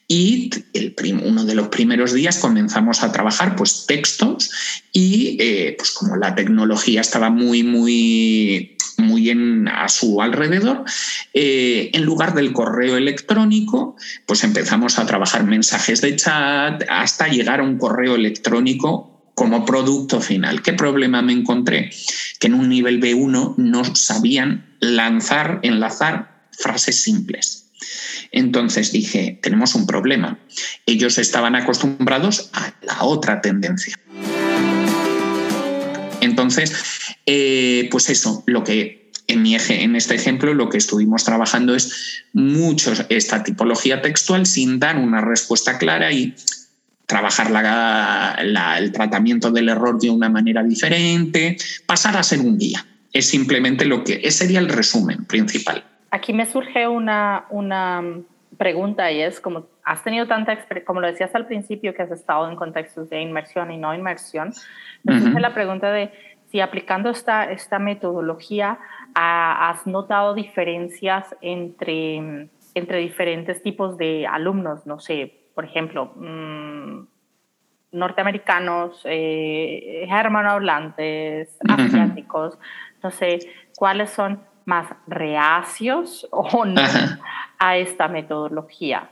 y 0.09 0.51
el 0.73 0.95
uno 1.25 1.45
de 1.45 1.55
los 1.55 1.69
primeros 1.69 2.13
días 2.13 2.39
comenzamos 2.39 3.03
a 3.03 3.11
trabajar 3.11 3.57
pues, 3.57 3.87
textos 3.87 4.51
y 4.93 5.37
eh, 5.41 5.75
pues 5.77 5.91
como 5.91 6.17
la 6.17 6.35
tecnología 6.35 7.01
estaba 7.01 7.29
muy, 7.29 7.65
muy, 7.65 8.77
muy 8.99 9.31
a 9.69 9.89
su 9.89 10.23
alrededor, 10.23 10.85
eh, 11.35 11.91
en 11.93 12.05
lugar 12.05 12.35
del 12.35 12.53
correo 12.53 12.97
electrónico, 12.97 13.97
pues 14.25 14.45
empezamos 14.45 14.99
a 14.99 15.07
trabajar 15.07 15.45
mensajes 15.45 16.01
de 16.01 16.17
chat 16.17 16.85
hasta 16.89 17.29
llegar 17.29 17.61
a 17.61 17.65
un 17.65 17.79
correo 17.79 18.15
electrónico 18.15 19.33
como 19.35 19.67
producto 19.67 20.21
final. 20.21 20.63
¿Qué 20.63 20.73
problema 20.73 21.21
me 21.23 21.33
encontré? 21.33 21.91
Que 22.39 22.47
en 22.47 22.55
un 22.55 22.69
nivel 22.69 23.01
B1 23.01 23.55
no 23.57 23.85
sabían 23.95 24.77
lanzar, 24.81 25.61
enlazar 25.63 26.49
frases 26.53 27.03
simples. 27.03 27.66
Entonces 28.33 28.93
dije, 28.93 29.39
tenemos 29.43 29.75
un 29.75 29.87
problema. 29.87 30.39
Ellos 30.87 31.19
estaban 31.19 31.55
acostumbrados 31.55 32.51
a 32.53 32.75
la 32.83 33.03
otra 33.03 33.41
tendencia. 33.41 33.99
Entonces, 36.21 36.73
eh, 37.27 37.89
pues 37.91 38.11
eso, 38.11 38.43
lo 38.47 38.65
que 38.65 39.11
en, 39.27 39.43
mi 39.43 39.55
eje, 39.55 39.83
en 39.83 39.97
este 39.97 40.15
ejemplo 40.15 40.55
lo 40.55 40.69
que 40.69 40.79
estuvimos 40.79 41.25
trabajando 41.25 41.75
es 41.75 42.25
mucho 42.33 42.93
esta 43.09 43.43
tipología 43.43 44.03
textual 44.03 44.47
sin 44.47 44.79
dar 44.79 44.99
una 44.99 45.21
respuesta 45.21 45.79
clara 45.79 46.13
y 46.13 46.35
trabajar 47.07 47.53
el 48.39 48.93
tratamiento 48.93 49.51
del 49.51 49.69
error 49.69 49.99
de 50.01 50.11
una 50.11 50.29
manera 50.29 50.63
diferente, 50.63 51.57
pasar 51.87 52.17
a 52.17 52.23
ser 52.23 52.41
un 52.41 52.59
guía. 52.59 52.85
Es 53.13 53.27
simplemente 53.27 53.85
lo 53.85 54.05
que, 54.05 54.21
ese 54.25 54.39
sería 54.39 54.59
el 54.59 54.69
resumen 54.69 55.25
principal. 55.25 55.85
Aquí 56.17 56.33
me 56.33 56.47
surge 56.47 56.89
una, 56.89 57.45
una 57.51 58.03
pregunta 58.57 59.13
y 59.13 59.21
es 59.21 59.39
como 59.39 59.67
has 59.85 60.03
tenido 60.03 60.27
tanta 60.27 60.55
experiencia, 60.55 60.87
como 60.87 61.03
lo 61.03 61.09
decías 61.09 61.35
al 61.35 61.47
principio, 61.47 61.95
que 61.95 62.01
has 62.01 62.11
estado 62.11 62.49
en 62.49 62.57
contextos 62.57 63.11
de 63.11 63.21
inmersión 63.21 63.71
y 63.71 63.77
no 63.77 63.95
inmersión, 63.95 64.55
me 65.05 65.21
surge 65.21 65.39
la 65.41 65.53
pregunta 65.53 65.93
de 65.93 66.11
si 66.47 66.61
aplicando 66.61 67.11
esta, 67.11 67.45
esta 67.53 67.79
metodología 67.79 68.79
has 69.15 69.87
notado 69.87 70.33
diferencias 70.33 71.37
entre, 71.43 72.49
entre 72.75 72.99
diferentes 72.99 73.63
tipos 73.63 73.99
de 73.99 74.27
alumnos, 74.27 74.87
no 74.87 74.99
sé, 74.99 75.35
por 75.55 75.67
ejemplo, 75.67 76.15
mm, 76.17 77.09
norteamericanos, 77.93 79.03
eh, 79.05 80.07
germanohablantes, 80.09 81.59
asiáticos, 81.69 82.59
no 83.03 83.11
sé, 83.11 83.39
cuáles 83.77 84.11
son 84.11 84.41
más 84.67 84.89
reacios 85.07 86.29
o 86.31 86.65
no 86.67 86.83
a 87.59 87.77
esta 87.79 88.09
metodología 88.09 89.09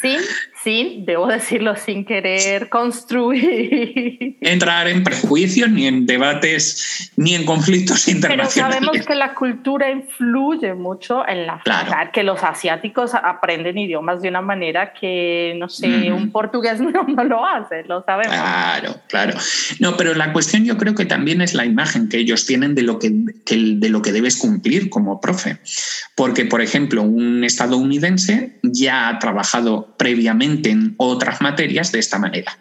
sin, 0.00 0.20
sin, 0.62 1.04
debo 1.04 1.26
decirlo, 1.26 1.76
sin 1.76 2.04
querer 2.04 2.68
construir. 2.68 4.36
Entrar 4.40 4.88
en 4.88 5.04
prejuicios, 5.04 5.68
ni 5.70 5.86
en 5.86 6.06
debates, 6.06 7.12
ni 7.16 7.34
en 7.34 7.44
conflictos 7.44 8.08
internacionales. 8.08 8.78
Pero 8.78 8.92
sabemos 8.92 9.06
que 9.06 9.14
la 9.14 9.34
cultura 9.34 9.90
influye 9.90 10.74
mucho 10.74 11.26
en 11.28 11.46
la 11.46 11.60
claro. 11.62 12.10
que 12.12 12.22
los 12.22 12.42
asiáticos 12.42 13.12
aprenden 13.14 13.76
idiomas 13.76 14.22
de 14.22 14.28
una 14.28 14.40
manera 14.40 14.92
que, 14.92 15.54
no 15.58 15.68
sé, 15.68 16.10
un 16.10 16.30
portugués 16.32 16.80
no, 16.80 17.24
lo 17.24 17.46
hace, 17.46 17.84
lo 17.84 18.02
sabemos. 18.04 18.34
Claro, 18.34 18.96
claro. 19.08 19.38
No, 19.80 19.96
pero 19.96 20.14
la 20.14 20.32
cuestión 20.32 20.64
yo 20.64 20.78
creo 20.78 20.94
que 20.94 21.04
también 21.04 21.40
es 21.42 21.54
la 21.54 21.64
imagen 21.64 22.08
que 22.08 22.18
ellos 22.18 22.46
tienen 22.46 22.74
de 22.74 22.82
lo 22.82 22.98
que, 22.98 23.10
de 23.10 23.88
lo 23.90 24.02
que 24.02 24.12
debes 24.12 24.36
cumplir 24.36 24.88
como 24.88 25.20
profe. 25.20 25.58
Porque, 26.14 26.46
por 26.46 26.62
ejemplo, 26.62 27.02
un 27.02 27.44
estadounidense 27.44 28.58
ya 28.62 29.08
ha 29.08 29.18
trabajado 29.18 29.89
previamente 30.00 30.70
en 30.70 30.94
otras 30.96 31.42
materias 31.42 31.92
de 31.92 31.98
esta 31.98 32.18
manera. 32.18 32.56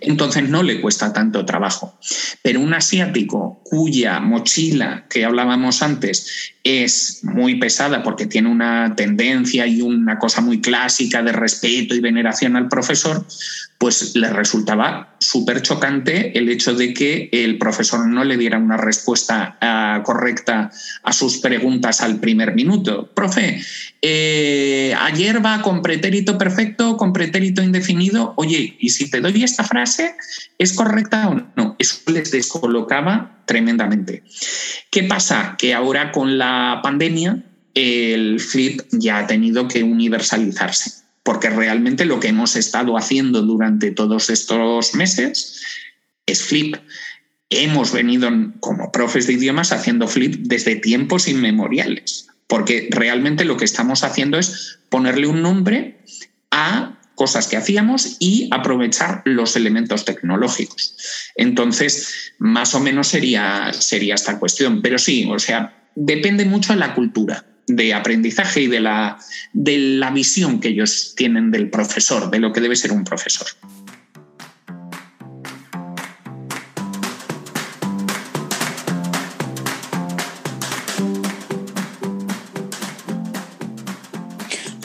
Entonces 0.00 0.48
no 0.48 0.64
le 0.64 0.80
cuesta 0.80 1.12
tanto 1.12 1.46
trabajo. 1.46 1.96
Pero 2.42 2.58
un 2.58 2.74
asiático 2.74 3.60
cuya 3.62 4.18
mochila 4.18 5.06
que 5.08 5.24
hablábamos 5.24 5.82
antes 5.84 6.52
es 6.64 7.20
muy 7.24 7.56
pesada 7.56 8.02
porque 8.02 8.26
tiene 8.26 8.48
una 8.48 8.94
tendencia 8.94 9.66
y 9.66 9.82
una 9.82 10.18
cosa 10.18 10.40
muy 10.40 10.60
clásica 10.60 11.22
de 11.22 11.32
respeto 11.32 11.94
y 11.94 12.00
veneración 12.00 12.56
al 12.56 12.68
profesor, 12.68 13.26
pues 13.78 14.14
le 14.14 14.28
resultaba 14.30 15.16
súper 15.18 15.60
chocante 15.60 16.38
el 16.38 16.48
hecho 16.48 16.72
de 16.74 16.94
que 16.94 17.28
el 17.32 17.58
profesor 17.58 18.06
no 18.06 18.22
le 18.22 18.36
diera 18.36 18.58
una 18.58 18.76
respuesta 18.76 19.58
ah, 19.60 20.02
correcta 20.04 20.70
a 21.02 21.12
sus 21.12 21.38
preguntas 21.38 22.00
al 22.00 22.20
primer 22.20 22.54
minuto. 22.54 23.10
Profe, 23.12 23.60
eh, 24.00 24.94
ayer 25.00 25.44
va 25.44 25.62
con 25.62 25.82
pretérito 25.82 26.38
perfecto, 26.38 26.96
con 26.96 27.12
pretérito 27.12 27.60
indefinido. 27.62 28.34
Oye, 28.36 28.76
¿y 28.78 28.90
si 28.90 29.10
te 29.10 29.20
doy 29.20 29.42
esta 29.42 29.64
frase, 29.64 30.14
es 30.58 30.74
correcta 30.74 31.28
o 31.28 31.42
no? 31.56 31.74
Eso 31.78 31.98
les 32.06 32.30
descolocaba 32.30 33.42
tremendamente. 33.46 34.22
¿Qué 34.90 35.02
pasa? 35.04 35.56
Que 35.58 35.74
ahora 35.74 36.12
con 36.12 36.38
la 36.38 36.51
pandemia 36.82 37.44
el 37.74 38.38
flip 38.40 38.82
ya 38.92 39.18
ha 39.18 39.26
tenido 39.26 39.66
que 39.68 39.82
universalizarse 39.82 41.02
porque 41.22 41.50
realmente 41.50 42.04
lo 42.04 42.20
que 42.20 42.28
hemos 42.28 42.56
estado 42.56 42.96
haciendo 42.96 43.42
durante 43.42 43.92
todos 43.92 44.30
estos 44.30 44.94
meses 44.94 45.62
es 46.26 46.42
flip. 46.42 46.76
Hemos 47.50 47.92
venido 47.92 48.30
como 48.60 48.90
profes 48.90 49.26
de 49.26 49.34
idiomas 49.34 49.72
haciendo 49.72 50.08
flip 50.08 50.34
desde 50.40 50.76
tiempos 50.76 51.28
inmemoriales, 51.28 52.28
porque 52.46 52.88
realmente 52.90 53.44
lo 53.44 53.56
que 53.56 53.64
estamos 53.64 54.04
haciendo 54.04 54.38
es 54.38 54.80
ponerle 54.88 55.26
un 55.26 55.42
nombre 55.42 56.00
a 56.50 56.98
cosas 57.14 57.46
que 57.46 57.56
hacíamos 57.56 58.16
y 58.18 58.48
aprovechar 58.50 59.22
los 59.26 59.54
elementos 59.54 60.04
tecnológicos. 60.04 60.96
Entonces, 61.36 62.32
más 62.38 62.74
o 62.74 62.80
menos 62.80 63.08
sería, 63.08 63.70
sería 63.78 64.14
esta 64.14 64.38
cuestión. 64.38 64.80
Pero 64.82 64.98
sí, 64.98 65.28
o 65.30 65.38
sea, 65.38 65.81
depende 65.94 66.44
mucho 66.44 66.72
de 66.72 66.78
la 66.78 66.94
cultura 66.94 67.44
de 67.66 67.94
aprendizaje 67.94 68.62
y 68.62 68.66
de 68.66 68.80
la, 68.80 69.18
de 69.52 69.78
la 69.78 70.10
visión 70.10 70.60
que 70.60 70.68
ellos 70.68 71.14
tienen 71.16 71.50
del 71.50 71.70
profesor, 71.70 72.30
de 72.30 72.38
lo 72.38 72.52
que 72.52 72.60
debe 72.60 72.76
ser 72.76 72.92
un 72.92 73.04
profesor. 73.04 73.46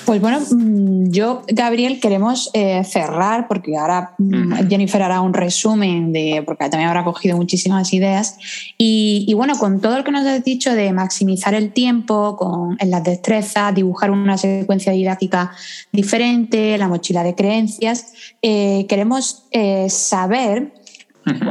Pues 0.08 0.22
bueno, 0.22 0.40
mm, 0.40 1.10
yo, 1.10 1.42
Gabriel, 1.50 2.00
queremos 2.00 2.50
eh, 2.54 2.82
cerrar, 2.86 3.50
porque 3.50 3.76
ahora 3.76 4.14
mm, 4.18 4.70
Jennifer 4.70 5.04
hará 5.04 5.20
un 5.20 5.34
resumen, 5.34 6.14
de, 6.14 6.44
porque 6.46 6.70
también 6.70 6.88
habrá 6.88 7.04
cogido 7.04 7.36
muchísimas 7.36 7.92
ideas. 7.92 8.38
Y, 8.78 9.34
bueno, 9.36 9.58
con 9.60 9.82
todo 9.82 9.98
lo 9.98 10.06
que 10.06 10.14
nos 10.14 10.26
has 10.26 10.46
dicho 10.46 10.74
de 10.74 10.94
maximizar 10.94 11.54
el 11.56 11.74
tiempo 11.74 12.38
con, 12.38 12.78
en 12.80 12.90
las 12.90 13.04
destrezas, 13.04 13.76
dibujar 13.76 14.10
una 14.10 14.38
secuencia 14.38 14.94
didáctica 14.94 15.52
diferente, 15.92 16.78
la 16.78 16.88
mochila 16.88 17.22
de 17.22 17.36
creencias, 17.36 18.14
eh, 18.42 18.86
queremos 18.88 19.44
eh, 19.52 19.90
saber 19.90 20.72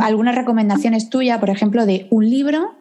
algunas 0.00 0.34
recomendaciones 0.34 1.10
tuyas, 1.10 1.38
por 1.40 1.50
ejemplo, 1.50 1.84
de 1.84 2.06
un 2.08 2.30
libro 2.30 2.75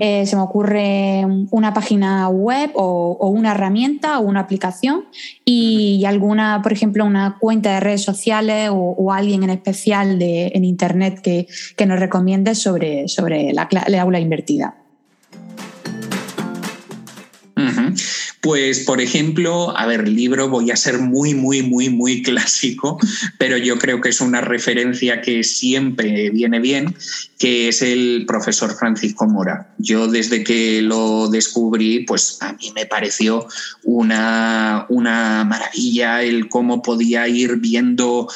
eh, 0.00 0.26
se 0.26 0.36
me 0.36 0.42
ocurre 0.42 1.24
una 1.50 1.74
página 1.74 2.28
web 2.28 2.70
o, 2.74 3.28
una 3.28 3.52
herramienta 3.52 4.18
o 4.18 4.22
una 4.22 4.40
aplicación 4.40 5.04
y, 5.44 6.04
alguna, 6.06 6.60
por 6.62 6.72
ejemplo, 6.72 7.04
una 7.04 7.36
cuenta 7.40 7.74
de 7.74 7.80
redes 7.80 8.02
sociales 8.02 8.70
o, 8.72 9.12
alguien 9.12 9.42
en 9.42 9.50
especial 9.50 10.18
de, 10.18 10.52
en 10.54 10.64
Internet 10.64 11.20
que, 11.20 11.46
nos 11.86 12.00
recomiende 12.00 12.54
sobre, 12.54 13.06
sobre 13.08 13.52
la 13.52 13.68
aula 14.00 14.18
invertida. 14.18 14.85
Pues, 18.46 18.84
por 18.84 19.00
ejemplo, 19.00 19.76
a 19.76 19.86
ver, 19.86 20.06
libro 20.06 20.48
voy 20.48 20.70
a 20.70 20.76
ser 20.76 21.00
muy, 21.00 21.34
muy, 21.34 21.64
muy, 21.64 21.90
muy 21.90 22.22
clásico, 22.22 22.96
pero 23.38 23.56
yo 23.56 23.76
creo 23.76 24.00
que 24.00 24.10
es 24.10 24.20
una 24.20 24.40
referencia 24.40 25.20
que 25.20 25.42
siempre 25.42 26.30
viene 26.30 26.60
bien, 26.60 26.94
que 27.40 27.66
es 27.66 27.82
el 27.82 28.22
profesor 28.24 28.72
Francisco 28.78 29.26
Mora. 29.26 29.74
Yo 29.78 30.06
desde 30.06 30.44
que 30.44 30.80
lo 30.80 31.26
descubrí, 31.26 32.04
pues 32.04 32.38
a 32.40 32.52
mí 32.52 32.70
me 32.72 32.86
pareció 32.86 33.48
una, 33.82 34.86
una 34.90 35.44
maravilla 35.44 36.22
el 36.22 36.48
cómo 36.48 36.82
podía 36.82 37.26
ir 37.26 37.56
viendo 37.56 38.28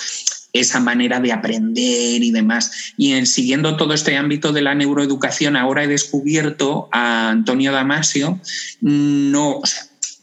esa 0.52 0.80
manera 0.80 1.20
de 1.20 1.32
aprender 1.32 2.20
y 2.20 2.32
demás. 2.32 2.92
Y 2.96 3.12
en, 3.12 3.28
siguiendo 3.28 3.76
todo 3.76 3.94
este 3.94 4.16
ámbito 4.16 4.52
de 4.52 4.62
la 4.62 4.74
neuroeducación, 4.74 5.54
ahora 5.54 5.84
he 5.84 5.86
descubierto 5.86 6.88
a 6.90 7.30
Antonio 7.30 7.70
Damasio, 7.70 8.40
no, 8.80 9.60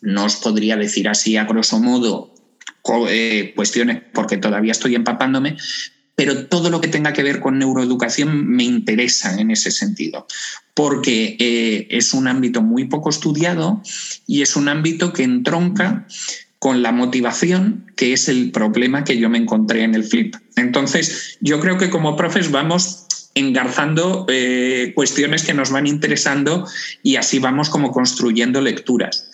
no 0.02 0.26
os 0.26 0.36
podría 0.38 0.76
decir 0.76 1.08
así 1.08 1.38
a 1.38 1.46
grosso 1.46 1.80
modo 1.80 2.34
eh, 3.10 3.54
cuestiones 3.56 4.02
porque 4.14 4.38
todavía 4.38 4.72
estoy 4.72 4.96
empapándome, 4.96 5.58
pero 6.16 6.48
todo 6.48 6.70
lo 6.70 6.82
que 6.82 6.88
tenga 6.88 7.14
que 7.14 7.22
ver 7.22 7.40
con 7.40 7.60
neuroeducación 7.60 8.48
me 8.48 8.64
interesa 8.64 9.40
en 9.40 9.52
ese 9.52 9.72
sentido, 9.72 10.26
porque 10.74 11.36
eh, 11.40 11.88
es 11.92 12.14
un 12.14 12.28
ámbito 12.28 12.62
muy 12.62 12.86
poco 12.86 13.10
estudiado 13.10 13.82
y 14.26 14.42
es 14.42 14.56
un 14.56 14.70
ámbito 14.70 15.14
que 15.14 15.24
entronca 15.24 16.08
con 16.60 16.82
la 16.82 16.92
motivación, 16.92 17.92
que 17.96 18.14
es 18.14 18.30
el 18.30 18.52
problema 18.52 19.04
que 19.04 19.18
yo 19.18 19.30
me 19.30 19.38
encontré 19.38 19.84
en 19.84 19.94
el 19.94 20.04
flip. 20.04 20.36
Entonces, 20.56 21.38
yo 21.40 21.60
creo 21.60 21.78
que 21.78 21.90
como 21.90 22.16
profes 22.16 22.50
vamos 22.52 23.06
engarzando 23.36 24.26
eh, 24.30 24.94
cuestiones 24.96 25.44
que 25.44 25.54
nos 25.54 25.70
van 25.70 25.86
interesando 25.86 26.68
y 27.04 27.18
así 27.18 27.38
vamos 27.38 27.70
como 27.70 27.92
construyendo 27.92 28.62
lecturas. 28.62 29.30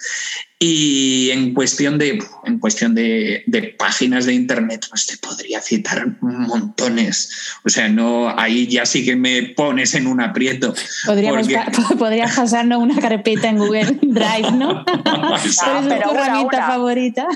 Y 0.65 1.30
en 1.32 1.54
cuestión 1.54 1.97
de, 1.97 2.23
en 2.45 2.58
cuestión 2.58 2.95
de, 2.95 3.76
páginas 3.78 4.26
de 4.26 4.34
internet, 4.34 4.86
pues 4.88 5.08
te 5.08 5.17
podría 5.17 5.60
citar 5.60 6.15
montones. 6.21 7.58
O 7.65 7.69
sea, 7.69 7.89
no, 7.89 8.30
ahí 8.39 8.65
ya 8.67 8.86
sí 8.86 9.04
que 9.04 9.17
me 9.17 9.43
pones 9.58 9.93
en 9.93 10.08
un 10.08 10.21
aprieto. 10.21 10.73
Podríamos, 11.06 11.49
Podrías 11.99 12.34
pasarnos 12.34 12.82
una 12.82 12.97
carpeta 13.02 13.49
en 13.49 13.58
Google 13.58 13.99
Drive, 14.04 14.54
¿no? 14.54 14.86
es 15.45 15.58
tu 15.58 16.12
herramienta 16.12 16.65
favorita? 16.65 17.28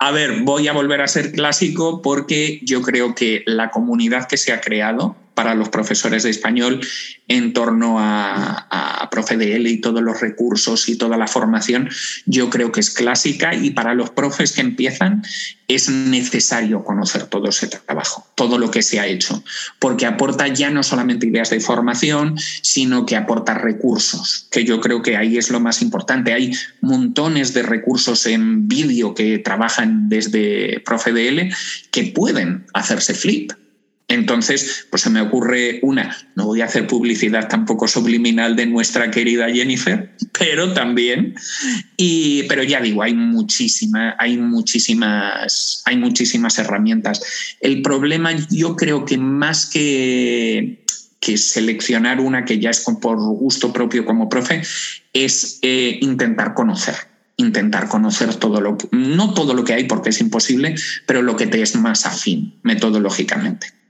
A 0.00 0.10
ver, 0.10 0.40
voy 0.40 0.66
a 0.66 0.72
volver 0.72 1.00
a 1.00 1.06
ser 1.06 1.30
clásico 1.30 2.02
porque 2.02 2.58
yo 2.64 2.82
creo 2.82 3.14
que 3.14 3.44
la 3.46 3.70
comunidad 3.70 4.26
que 4.26 4.36
se 4.36 4.52
ha 4.52 4.60
creado 4.60 5.14
para 5.34 5.54
los 5.54 5.68
profesores 5.68 6.24
de 6.24 6.30
español 6.30 6.80
en 7.28 7.52
torno 7.52 7.98
a, 7.98 8.66
a 8.68 9.10
ProfeDL 9.10 9.66
y 9.66 9.80
todos 9.80 10.02
los 10.02 10.20
recursos 10.20 10.88
y 10.88 10.96
toda 10.96 11.16
la 11.16 11.26
formación, 11.26 11.88
yo 12.32 12.48
creo 12.48 12.72
que 12.72 12.80
es 12.80 12.90
clásica 12.90 13.54
y 13.54 13.70
para 13.70 13.94
los 13.94 14.10
profes 14.10 14.52
que 14.52 14.62
empiezan 14.62 15.22
es 15.68 15.90
necesario 15.90 16.82
conocer 16.82 17.26
todo 17.26 17.50
ese 17.50 17.66
trabajo, 17.66 18.26
todo 18.34 18.58
lo 18.58 18.70
que 18.70 18.82
se 18.82 18.98
ha 19.00 19.06
hecho, 19.06 19.44
porque 19.78 20.06
aporta 20.06 20.48
ya 20.48 20.70
no 20.70 20.82
solamente 20.82 21.26
ideas 21.26 21.50
de 21.50 21.60
formación, 21.60 22.38
sino 22.62 23.04
que 23.04 23.16
aporta 23.16 23.54
recursos, 23.54 24.48
que 24.50 24.64
yo 24.64 24.80
creo 24.80 25.02
que 25.02 25.16
ahí 25.16 25.36
es 25.36 25.50
lo 25.50 25.60
más 25.60 25.82
importante. 25.82 26.32
Hay 26.32 26.52
montones 26.80 27.52
de 27.52 27.62
recursos 27.62 28.24
en 28.26 28.66
vídeo 28.66 29.14
que 29.14 29.38
trabajan 29.38 30.08
desde 30.08 30.80
ProfeDL 30.80 31.54
que 31.90 32.04
pueden 32.04 32.64
hacerse 32.72 33.12
flip 33.14 33.52
entonces, 34.12 34.86
pues 34.90 35.02
se 35.02 35.10
me 35.10 35.20
ocurre 35.20 35.78
una, 35.82 36.16
no 36.34 36.46
voy 36.46 36.60
a 36.60 36.66
hacer 36.66 36.86
publicidad 36.86 37.48
tampoco 37.48 37.88
subliminal 37.88 38.56
de 38.56 38.66
nuestra 38.66 39.10
querida 39.10 39.50
Jennifer, 39.50 40.14
pero 40.38 40.72
también, 40.74 41.34
y, 41.96 42.42
pero 42.44 42.62
ya 42.62 42.80
digo, 42.80 43.02
hay 43.02 43.14
muchísimas, 43.14 44.14
hay 44.18 44.36
muchísimas, 44.36 45.82
hay 45.86 45.96
muchísimas 45.96 46.58
herramientas. 46.58 47.22
El 47.60 47.80
problema, 47.80 48.32
yo 48.50 48.76
creo 48.76 49.04
que 49.04 49.16
más 49.16 49.66
que, 49.66 50.84
que 51.18 51.38
seleccionar 51.38 52.20
una 52.20 52.44
que 52.44 52.58
ya 52.58 52.70
es 52.70 52.80
por 53.00 53.16
gusto 53.16 53.72
propio 53.72 54.04
como 54.04 54.28
profe, 54.28 54.62
es 55.12 55.58
eh, 55.62 55.98
intentar 56.02 56.54
conocer 56.54 56.94
intentar 57.38 57.88
conocer 57.88 58.34
todo 58.36 58.60
lo 58.60 58.76
no 58.92 59.34
todo 59.34 59.54
lo 59.54 59.64
que 59.64 59.72
hay 59.72 59.84
porque 59.84 60.10
es 60.10 60.20
imposible, 60.20 60.76
pero 61.06 61.22
lo 61.22 61.34
que 61.34 61.46
te 61.46 61.62
es 61.62 61.74
más 61.74 62.06
afín 62.06 62.60
metodológicamente. 62.62 63.81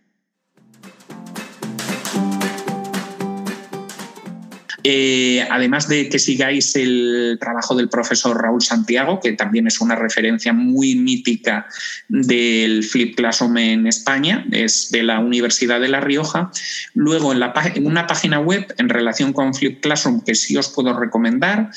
Eh, 4.85 5.47
además 5.51 5.88
de 5.88 6.09
que 6.09 6.18
sigáis 6.18 6.75
el 6.77 7.38
trabajo 7.40 7.75
del 7.75 7.88
profesor 7.88 8.40
Raúl 8.40 8.62
Santiago, 8.62 9.21
que 9.21 9.33
también 9.33 9.66
es 9.66 9.81
una 9.81 9.95
referencia 9.95 10.53
muy 10.53 10.97
mítica 10.97 11.66
del 12.09 12.83
Flip 12.83 13.16
Classroom 13.16 13.59
en 13.59 13.87
España, 13.87 14.45
es 14.51 14.90
de 14.90 15.03
la 15.03 15.21
Universidad 15.21 15.81
de 15.81 15.88
La 15.88 16.01
Rioja. 16.01 16.51
Luego, 16.95 17.33
en, 17.33 17.42
en 17.75 17.87
una 17.87 18.07
página 18.07 18.40
web 18.40 18.75
en 18.79 18.88
relación 18.88 19.33
con 19.33 19.55
Flip 19.55 19.81
Classroom 19.81 20.23
que 20.25 20.35
sí 20.35 20.57
os 20.57 20.68
puedo 20.68 20.99
recomendar, 20.99 21.71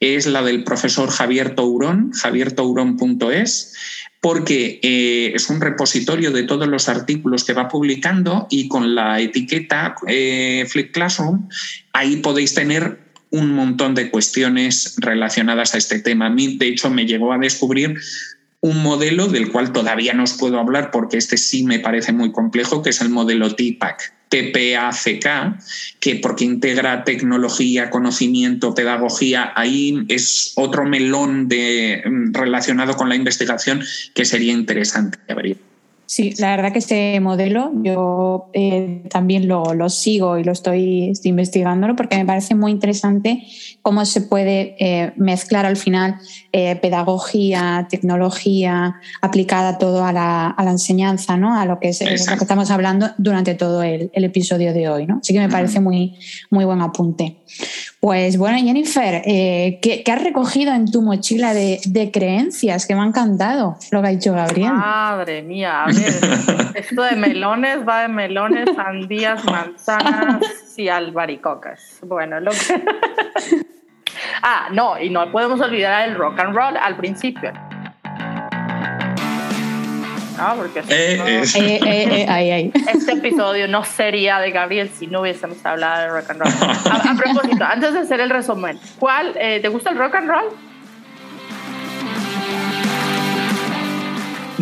es 0.00 0.26
la 0.26 0.42
del 0.42 0.64
profesor 0.64 1.10
Javier 1.10 1.54
Tourón, 1.54 2.12
javiertourón.es 2.12 3.74
porque 4.22 4.78
eh, 4.84 5.32
es 5.34 5.50
un 5.50 5.60
repositorio 5.60 6.30
de 6.30 6.44
todos 6.44 6.68
los 6.68 6.88
artículos 6.88 7.42
que 7.42 7.54
va 7.54 7.68
publicando 7.68 8.46
y 8.50 8.68
con 8.68 8.94
la 8.94 9.20
etiqueta 9.20 9.96
eh, 10.06 10.64
Flip 10.68 10.92
Classroom, 10.92 11.48
ahí 11.92 12.18
podéis 12.18 12.54
tener 12.54 13.00
un 13.30 13.52
montón 13.52 13.96
de 13.96 14.10
cuestiones 14.10 14.94
relacionadas 14.98 15.74
a 15.74 15.78
este 15.78 15.98
tema. 15.98 16.26
A 16.26 16.30
mí, 16.30 16.56
de 16.56 16.68
hecho, 16.68 16.88
me 16.88 17.04
llegó 17.04 17.32
a 17.32 17.38
descubrir 17.38 17.98
un 18.60 18.80
modelo 18.80 19.26
del 19.26 19.50
cual 19.50 19.72
todavía 19.72 20.14
no 20.14 20.22
os 20.22 20.34
puedo 20.34 20.60
hablar 20.60 20.92
porque 20.92 21.16
este 21.16 21.36
sí 21.36 21.64
me 21.64 21.80
parece 21.80 22.12
muy 22.12 22.30
complejo, 22.30 22.80
que 22.80 22.90
es 22.90 23.00
el 23.00 23.08
modelo 23.08 23.56
TPAC, 23.56 24.14
TPACK, 24.32 25.58
que 26.00 26.16
porque 26.16 26.44
integra 26.44 27.04
tecnología, 27.04 27.90
conocimiento, 27.90 28.74
pedagogía, 28.74 29.52
ahí 29.54 30.06
es 30.08 30.52
otro 30.56 30.86
melón 30.86 31.48
de, 31.48 32.02
mm, 32.04 32.32
relacionado 32.32 32.96
con 32.96 33.10
la 33.10 33.14
investigación 33.14 33.84
que 34.14 34.24
sería 34.24 34.52
interesante 34.52 35.18
abrir. 35.28 35.71
Sí, 36.12 36.34
la 36.36 36.54
verdad 36.54 36.74
que 36.74 36.78
este 36.78 37.18
modelo 37.20 37.72
yo 37.76 38.50
eh, 38.52 39.02
también 39.08 39.48
lo, 39.48 39.72
lo, 39.72 39.88
sigo 39.88 40.36
y 40.36 40.44
lo 40.44 40.52
estoy, 40.52 41.08
estoy, 41.08 41.30
investigándolo 41.30 41.96
porque 41.96 42.18
me 42.18 42.26
parece 42.26 42.54
muy 42.54 42.70
interesante 42.70 43.42
cómo 43.80 44.04
se 44.04 44.20
puede 44.20 44.76
eh, 44.78 45.14
mezclar 45.16 45.64
al 45.64 45.78
final 45.78 46.16
eh, 46.52 46.76
pedagogía, 46.76 47.86
tecnología 47.88 48.96
aplicada 49.22 49.78
todo 49.78 50.04
a 50.04 50.12
la, 50.12 50.48
a 50.48 50.64
la, 50.64 50.72
enseñanza, 50.72 51.38
¿no? 51.38 51.58
a 51.58 51.64
lo 51.64 51.80
que, 51.80 51.88
es, 51.88 52.02
lo 52.02 52.36
que 52.36 52.44
estamos 52.44 52.70
hablando 52.70 53.08
durante 53.16 53.54
todo 53.54 53.82
el, 53.82 54.10
el, 54.12 54.24
episodio 54.24 54.74
de 54.74 54.90
hoy. 54.90 55.06
¿no? 55.06 55.20
Así 55.22 55.32
que 55.32 55.40
me 55.40 55.48
parece 55.48 55.80
muy, 55.80 56.18
muy 56.50 56.66
buen 56.66 56.82
apunte. 56.82 57.38
Pues 58.00 58.36
bueno, 58.36 58.58
Jennifer, 58.58 59.22
¿qué, 59.22 60.04
has 60.12 60.22
recogido 60.22 60.74
en 60.74 60.90
tu 60.90 61.00
mochila 61.00 61.54
de, 61.54 62.10
creencias? 62.12 62.84
Que 62.84 62.94
me 62.94 63.00
ha 63.00 63.06
encantado 63.06 63.76
lo 63.90 64.02
que 64.02 64.08
ha 64.08 64.10
dicho 64.10 64.32
Gabriel. 64.32 64.72
Madre 64.72 65.42
mía, 65.42 65.84
esto 66.74 67.02
de 67.02 67.16
melones 67.16 67.86
va 67.86 68.02
de 68.02 68.08
melones, 68.08 68.68
sandías, 68.74 69.44
manzanas 69.44 70.42
y 70.76 70.88
albaricocas. 70.88 71.98
Bueno, 72.02 72.40
lo 72.40 72.50
que... 72.50 72.84
ah, 74.42 74.68
no, 74.72 74.98
y 75.00 75.10
no 75.10 75.30
podemos 75.30 75.60
olvidar 75.60 76.08
el 76.08 76.14
rock 76.16 76.40
and 76.40 76.54
roll 76.54 76.76
al 76.76 76.96
principio. 76.96 77.52
Porque 80.56 80.80
eh, 80.88 81.42
eh, 81.54 82.26
eh, 82.28 82.72
este 82.92 83.12
episodio 83.12 83.68
no 83.68 83.84
sería 83.84 84.40
de 84.40 84.50
Gabriel 84.50 84.90
si 84.90 85.06
no 85.06 85.20
hubiésemos 85.20 85.64
hablado 85.64 86.02
de 86.02 86.08
rock 86.08 86.30
and 86.30 86.40
roll. 86.40 86.52
A, 86.90 87.16
propósito, 87.16 87.64
antes 87.64 87.92
de 87.92 88.00
hacer 88.00 88.20
el 88.20 88.30
resumen, 88.30 88.78
¿cuál 88.98 89.34
te 89.34 89.68
gusta 89.68 89.90
el 89.90 89.98
rock 89.98 90.16
and 90.16 90.28
roll? 90.28 90.71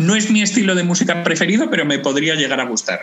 No 0.01 0.15
es 0.15 0.31
mi 0.31 0.41
estilo 0.41 0.73
de 0.73 0.83
música 0.83 1.23
preferido, 1.23 1.69
pero 1.69 1.85
me 1.85 1.99
podría 1.99 2.35
llegar 2.35 2.59
a 2.59 2.65
gustar. 2.65 3.01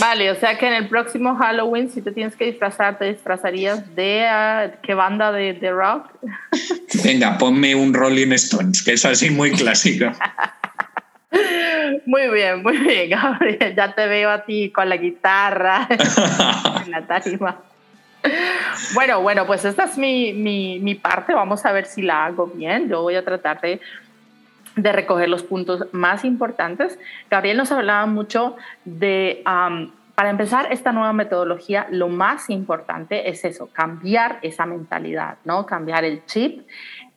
Vale, 0.00 0.30
o 0.30 0.36
sea 0.36 0.56
que 0.56 0.66
en 0.68 0.74
el 0.74 0.88
próximo 0.88 1.34
Halloween, 1.36 1.90
si 1.90 2.02
te 2.02 2.12
tienes 2.12 2.36
que 2.36 2.44
disfrazar, 2.44 2.98
¿te 2.98 3.06
disfrazarías 3.06 3.94
de 3.96 4.26
ah, 4.26 4.70
qué 4.82 4.94
banda 4.94 5.32
de, 5.32 5.54
de 5.54 5.70
rock? 5.70 6.10
Venga, 7.04 7.38
ponme 7.38 7.74
un 7.74 7.92
Rolling 7.92 8.32
Stones, 8.32 8.82
que 8.82 8.92
es 8.92 9.04
así 9.04 9.30
muy 9.30 9.50
clásico. 9.52 10.12
Muy 12.06 12.28
bien, 12.28 12.62
muy 12.62 12.76
bien, 12.78 13.10
Gabriel. 13.10 13.74
Ya 13.74 13.94
te 13.94 14.06
veo 14.06 14.30
a 14.30 14.44
ti 14.44 14.70
con 14.70 14.88
la 14.88 14.96
guitarra 14.96 15.88
en 16.84 16.90
la 16.90 17.06
tarima. 17.06 17.60
Bueno, 18.94 19.20
bueno, 19.22 19.46
pues 19.46 19.64
esta 19.64 19.84
es 19.84 19.98
mi, 19.98 20.32
mi, 20.32 20.78
mi, 20.80 20.94
parte. 20.94 21.34
Vamos 21.34 21.64
a 21.64 21.72
ver 21.72 21.86
si 21.86 22.02
la 22.02 22.26
hago 22.26 22.46
bien. 22.46 22.88
Yo 22.88 23.02
voy 23.02 23.14
a 23.14 23.24
tratar 23.24 23.60
de, 23.60 23.80
de 24.82 24.92
recoger 24.92 25.28
los 25.28 25.42
puntos 25.42 25.86
más 25.92 26.24
importantes. 26.24 26.98
Gabriel 27.30 27.56
nos 27.56 27.72
hablaba 27.72 28.06
mucho 28.06 28.56
de, 28.84 29.42
para 29.44 30.30
empezar, 30.30 30.72
esta 30.72 30.92
nueva 30.92 31.12
metodología, 31.12 31.86
lo 31.90 32.08
más 32.08 32.48
importante 32.48 33.28
es 33.28 33.44
eso, 33.44 33.68
cambiar 33.72 34.38
esa 34.42 34.66
mentalidad, 34.66 35.38
¿no? 35.44 35.66
Cambiar 35.66 36.04
el 36.04 36.24
chip 36.26 36.66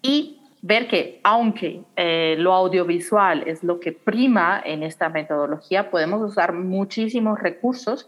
y 0.02 0.40
ver 0.64 0.88
que 0.88 1.20
aunque 1.24 1.82
eh, 1.96 2.36
lo 2.38 2.54
audiovisual 2.54 3.44
es 3.48 3.64
lo 3.64 3.80
que 3.80 3.92
prima 3.92 4.62
en 4.64 4.84
esta 4.84 5.10
metodología, 5.10 5.90
podemos 5.90 6.22
usar 6.22 6.54
muchísimos 6.54 7.40
recursos 7.40 8.08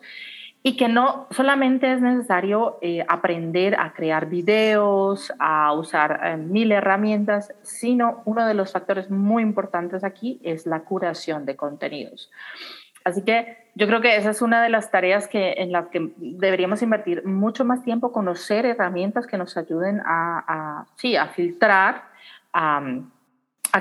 y 0.65 0.77
que 0.77 0.87
no 0.87 1.27
solamente 1.29 1.91
es 1.91 2.01
necesario 2.01 2.77
eh, 2.81 3.05
aprender 3.09 3.75
a 3.77 3.91
crear 3.91 4.27
videos, 4.27 5.33
a 5.37 5.73
usar 5.73 6.21
eh, 6.23 6.37
mil 6.37 6.71
herramientas, 6.71 7.53
sino 7.61 8.21
uno 8.23 8.47
de 8.47 8.53
los 8.53 8.71
factores 8.71 9.11
muy 9.11 9.43
importantes 9.43 10.05
aquí 10.05 10.39
es 10.41 10.65
la 10.65 10.79
curación 10.79 11.45
de 11.45 11.57
contenidos. 11.57 12.31
Así 13.03 13.23
que 13.23 13.57
yo 13.75 13.87
creo 13.87 13.99
que 13.99 14.15
esa 14.15 14.29
es 14.29 14.41
una 14.41 14.63
de 14.63 14.69
las 14.69 14.89
tareas 14.89 15.27
que, 15.27 15.55
en 15.57 15.73
las 15.73 15.87
que 15.89 16.11
deberíamos 16.15 16.81
invertir 16.81 17.25
mucho 17.25 17.65
más 17.65 17.83
tiempo, 17.83 18.13
conocer 18.13 18.65
herramientas 18.65 19.27
que 19.27 19.37
nos 19.37 19.57
ayuden 19.57 19.99
a, 20.05 20.45
a 20.47 20.87
sí, 20.95 21.17
a 21.17 21.27
filtrar 21.27 22.05
a, 22.53 22.81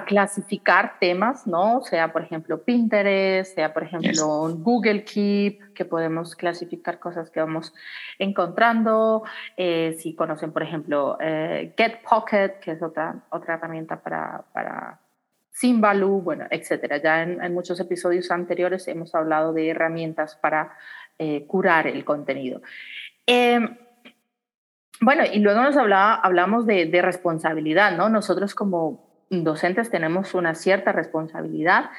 clasificar 0.00 0.98
temas, 0.98 1.46
¿no? 1.46 1.82
Sea, 1.82 2.12
por 2.12 2.22
ejemplo, 2.22 2.62
Pinterest, 2.62 3.54
sea, 3.54 3.72
por 3.74 3.82
ejemplo, 3.82 4.48
Google 4.56 5.04
Keep, 5.04 5.74
que 5.74 5.84
podemos 5.84 6.34
clasificar 6.34 6.98
cosas 6.98 7.30
que 7.30 7.40
vamos 7.40 7.74
encontrando. 8.18 9.22
Eh, 9.56 9.96
si 9.98 10.14
conocen, 10.14 10.52
por 10.52 10.62
ejemplo, 10.62 11.18
eh, 11.20 11.74
Get 11.76 12.00
Pocket, 12.08 12.60
que 12.60 12.72
es 12.72 12.82
otra, 12.82 13.16
otra 13.30 13.54
herramienta 13.54 14.00
para, 14.00 14.44
para 14.52 14.98
Simbaloo, 15.52 16.22
bueno, 16.22 16.46
etcétera. 16.50 16.96
Ya 16.96 17.22
en, 17.22 17.52
muchos 17.52 17.78
episodios 17.78 18.30
anteriores 18.30 18.88
hemos 18.88 19.14
hablado 19.14 19.52
de 19.52 19.68
herramientas 19.68 20.36
para 20.36 20.72
eh, 21.18 21.44
curar 21.46 21.86
el 21.86 22.04
contenido. 22.04 22.62
Em, 23.26 23.76
bueno, 25.00 25.24
y 25.30 25.40
luego 25.40 25.60
nos 25.62 25.76
hablaba, 25.76 26.14
hablamos 26.14 26.64
de, 26.66 27.00
responsabilidad, 27.02 27.96
¿no? 27.96 28.08
Nosotros 28.08 28.54
como 28.54 29.11
docentes 29.32 29.90
tenemos 29.90 30.34
una 30.34 30.54
cierta 30.54 30.92
responsabilidad, 30.92 31.90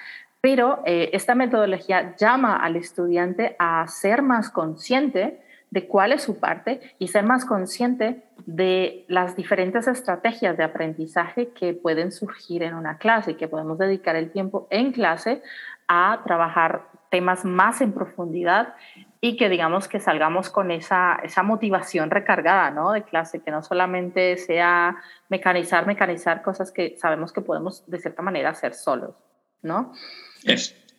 pero 0.42 0.84
eh, 0.86 1.10
esta 1.14 1.36
metodología 1.36 2.16
llama 2.16 2.56
al 2.58 2.76
estudiante 2.76 3.56
a 3.60 3.88
ser 3.88 4.22
más 4.22 4.50
consciente 4.50 5.42
de 5.72 5.88
cuál 5.88 6.12
es 6.12 6.22
su 6.22 6.40
parte 6.40 6.82
y 7.00 7.08
ser 7.08 7.24
más 7.24 7.46
consciente 7.46 8.22
de 8.46 9.06
las 9.08 9.36
diferentes 9.36 9.88
estrategias 9.88 10.56
de 10.56 10.64
aprendizaje 10.64 11.50
que 11.50 11.74
pueden 11.74 12.12
surgir 12.12 12.62
en 12.62 12.76
una 12.76 13.00
clase 13.00 13.32
y 13.32 13.36
que 13.36 13.48
podemos 13.48 13.80
dedicar 13.80 14.16
el 14.16 14.30
tiempo 14.32 14.68
en 14.70 14.92
clase 14.92 15.42
a 15.88 16.22
trabajar 16.26 16.84
temas 17.10 17.44
más 17.44 17.82
en 17.82 17.92
profundidad 17.92 18.76
y 19.26 19.38
que 19.38 19.48
digamos 19.48 19.88
que 19.88 20.02
salgamos 20.02 20.50
con 20.50 20.70
esa, 20.70 21.18
esa 21.24 21.44
motivación 21.44 22.12
recargada 22.12 22.72
¿no? 22.72 22.92
de 22.92 23.04
clase, 23.04 23.42
que 23.42 23.52
no 23.52 23.64
solamente 23.64 24.36
sea 24.36 24.98
mecanizar, 25.30 25.88
mecanizar 25.88 26.42
cosas 26.42 26.74
que 26.74 26.98
sabemos 26.98 27.32
que 27.32 27.40
podemos 27.40 27.90
de 27.90 28.00
cierta 28.00 28.22
manera 28.22 28.50
hacer 28.50 28.74
solos. 28.74 29.16
¿no? 29.62 29.94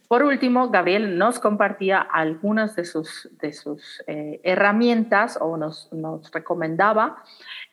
Por 0.09 0.23
último, 0.23 0.71
Gabriel 0.71 1.19
nos 1.19 1.39
compartía 1.39 2.01
algunas 2.01 2.75
de 2.77 2.87
sus, 2.87 3.29
de 3.43 3.53
sus 3.53 4.03
eh, 4.07 4.41
herramientas 4.43 5.37
o 5.39 5.59
nos, 5.59 5.93
nos 5.93 6.31
recomendaba 6.31 7.23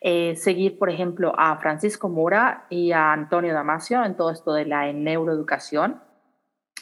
eh, 0.02 0.36
seguir, 0.36 0.78
por 0.78 0.90
ejemplo, 0.90 1.32
a 1.34 1.56
Francisco 1.60 2.10
Mora 2.10 2.66
y 2.68 2.92
a 2.92 3.14
Antonio 3.14 3.54
Damasio 3.54 4.04
en 4.04 4.18
todo 4.18 4.30
esto 4.30 4.52
de 4.52 4.66
la 4.66 4.92
neuroeducación, 4.92 6.02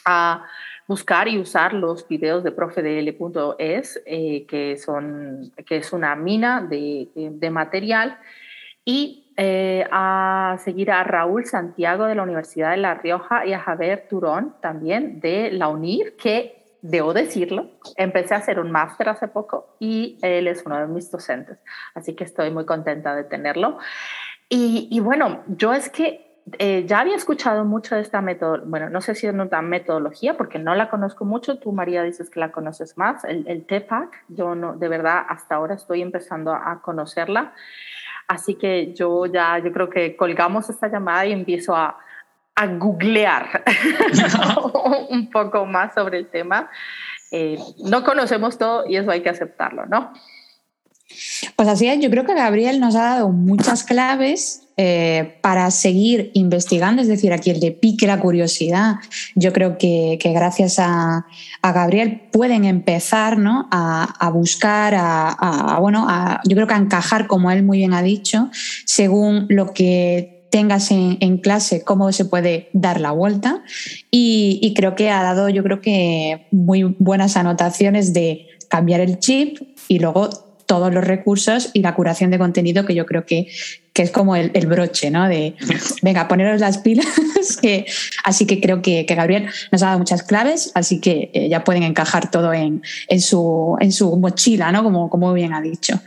a 0.05 0.45
buscar 0.87 1.27
y 1.27 1.39
usar 1.39 1.73
los 1.73 2.07
videos 2.07 2.43
de 2.43 2.51
profedl.es, 2.51 4.01
eh, 4.05 4.45
que, 4.45 4.77
son, 4.77 5.51
que 5.65 5.77
es 5.77 5.93
una 5.93 6.15
mina 6.15 6.61
de, 6.61 7.07
de 7.15 7.49
material, 7.49 8.17
y 8.83 9.31
eh, 9.37 9.87
a 9.91 10.57
seguir 10.63 10.91
a 10.91 11.03
Raúl 11.03 11.45
Santiago 11.45 12.05
de 12.05 12.15
la 12.15 12.23
Universidad 12.23 12.71
de 12.71 12.77
La 12.77 12.95
Rioja 12.95 13.45
y 13.45 13.53
a 13.53 13.59
Javier 13.59 14.07
Turón 14.09 14.55
también 14.61 15.19
de 15.19 15.51
la 15.51 15.69
UNIR, 15.69 16.15
que 16.17 16.61
debo 16.81 17.13
decirlo, 17.13 17.69
empecé 17.95 18.33
a 18.33 18.37
hacer 18.37 18.59
un 18.59 18.71
máster 18.71 19.07
hace 19.07 19.27
poco 19.27 19.75
y 19.79 20.17
él 20.21 20.47
es 20.47 20.63
uno 20.65 20.79
de 20.79 20.87
mis 20.87 21.09
docentes, 21.11 21.57
así 21.93 22.15
que 22.15 22.23
estoy 22.23 22.49
muy 22.51 22.65
contenta 22.65 23.15
de 23.15 23.23
tenerlo. 23.23 23.77
Y 24.53 24.99
bueno, 24.99 25.43
yo 25.47 25.73
es 25.73 25.89
que 25.89 26.30
eh, 26.59 26.85
ya 26.87 26.99
había 26.99 27.15
escuchado 27.15 27.65
mucho 27.65 27.95
de 27.95 28.01
esta 28.01 28.21
metodología, 28.21 28.69
bueno, 28.69 28.89
no 28.89 29.01
sé 29.01 29.15
si 29.15 29.27
es 29.27 29.33
una 29.33 29.61
metodología 29.61 30.37
porque 30.37 30.59
no 30.59 30.75
la 30.75 30.89
conozco 30.89 31.25
mucho, 31.25 31.59
tú 31.59 31.71
María 31.71 32.03
dices 32.03 32.29
que 32.29 32.39
la 32.39 32.51
conoces 32.51 32.97
más, 32.97 33.23
el, 33.23 33.47
el 33.47 33.65
TEPAC, 33.65 34.25
yo 34.27 34.55
no, 34.55 34.75
de 34.75 34.87
verdad 34.87 35.23
hasta 35.27 35.55
ahora 35.55 35.75
estoy 35.75 36.01
empezando 36.01 36.53
a 36.53 36.81
conocerla, 36.81 37.53
así 38.27 38.55
que 38.55 38.93
yo 38.93 39.25
ya, 39.25 39.59
yo 39.59 39.71
creo 39.71 39.89
que 39.89 40.15
colgamos 40.15 40.69
esta 40.69 40.87
llamada 40.87 41.25
y 41.25 41.31
empiezo 41.31 41.75
a, 41.75 41.97
a 42.55 42.67
googlear 42.67 43.63
un 45.09 45.29
poco 45.29 45.65
más 45.65 45.93
sobre 45.93 46.17
el 46.19 46.27
tema. 46.27 46.69
Eh, 47.31 47.57
no 47.85 48.03
conocemos 48.03 48.57
todo 48.57 48.85
y 48.87 48.97
eso 48.97 49.09
hay 49.09 49.21
que 49.21 49.29
aceptarlo, 49.29 49.85
¿no? 49.85 50.13
Pues 51.55 51.67
así 51.67 51.87
es, 51.87 51.99
yo 51.99 52.09
creo 52.09 52.25
que 52.25 52.33
Gabriel 52.33 52.79
nos 52.79 52.95
ha 52.95 53.01
dado 53.01 53.29
muchas 53.29 53.83
claves 53.83 54.61
eh, 54.77 55.37
para 55.41 55.69
seguir 55.69 56.31
investigando, 56.33 57.01
es 57.01 57.07
decir, 57.07 57.33
a 57.33 57.37
quien 57.37 57.59
le 57.59 57.71
pique 57.71 58.07
la 58.07 58.19
curiosidad. 58.19 58.95
Yo 59.35 59.53
creo 59.53 59.77
que, 59.77 60.17
gracias 60.23 60.79
a, 60.79 61.25
Gabriel 61.61 62.21
pueden 62.31 62.65
empezar 62.65 63.37
¿no? 63.37 63.67
a, 63.71 64.31
buscar, 64.33 64.95
a, 64.97 65.77
bueno, 65.79 66.07
yo 66.47 66.55
creo 66.55 66.67
que 66.67 66.73
encajar, 66.73 67.27
como 67.27 67.51
él 67.51 67.63
muy 67.63 67.79
bien 67.79 67.93
ha 67.93 68.01
dicho, 68.01 68.49
según 68.85 69.45
lo 69.49 69.73
que 69.73 70.47
tengas 70.49 70.89
en, 70.91 71.37
clase 71.37 71.83
cómo 71.83 72.11
se 72.11 72.25
puede 72.25 72.69
dar 72.73 72.99
la 72.99 73.11
vuelta 73.11 73.63
y, 74.09 74.59
y, 74.61 74.73
creo 74.73 74.95
que 74.95 75.09
ha 75.09 75.23
dado 75.23 75.47
yo 75.47 75.63
creo 75.63 75.79
que 75.79 76.47
muy 76.51 76.83
buenas 76.99 77.37
anotaciones 77.37 78.13
de 78.13 78.47
cambiar 78.67 78.99
el 78.99 79.19
chip 79.19 79.59
y 79.87 79.99
luego 79.99 80.50
todos 80.71 80.93
los 80.93 81.03
recursos 81.03 81.69
y 81.73 81.81
la 81.81 81.95
curación 81.95 82.31
de 82.31 82.39
contenido 82.39 82.85
que 82.85 82.95
yo 82.95 83.05
creo 83.05 83.25
que, 83.25 83.47
que 83.91 84.03
es 84.03 84.09
como 84.09 84.37
el, 84.37 84.67
broche, 84.67 85.11
¿no? 85.11 85.27
De, 85.27 85.53
venga, 86.01 86.29
poneros 86.29 86.61
las 86.61 86.77
pilas. 86.77 87.05
que, 87.61 87.85
así 88.23 88.45
que 88.45 88.61
creo 88.61 88.81
que, 88.81 89.03
Gabriel 89.03 89.49
nos 89.69 89.83
ha 89.83 89.87
dado 89.87 89.99
muchas 89.99 90.23
claves, 90.23 90.71
así 90.73 91.01
que 91.01 91.29
eh, 91.33 91.49
ya 91.49 91.65
pueden 91.65 91.83
encajar 91.83 92.31
todo 92.31 92.53
en, 92.53 92.81
en, 93.09 93.19
su, 93.19 93.75
en 93.81 93.91
su 93.91 94.15
mochila, 94.15 94.71
¿no? 94.71 94.81
Como, 94.81 95.09
como 95.09 95.33
bien 95.33 95.53
ha 95.53 95.59
dicho. 95.59 95.99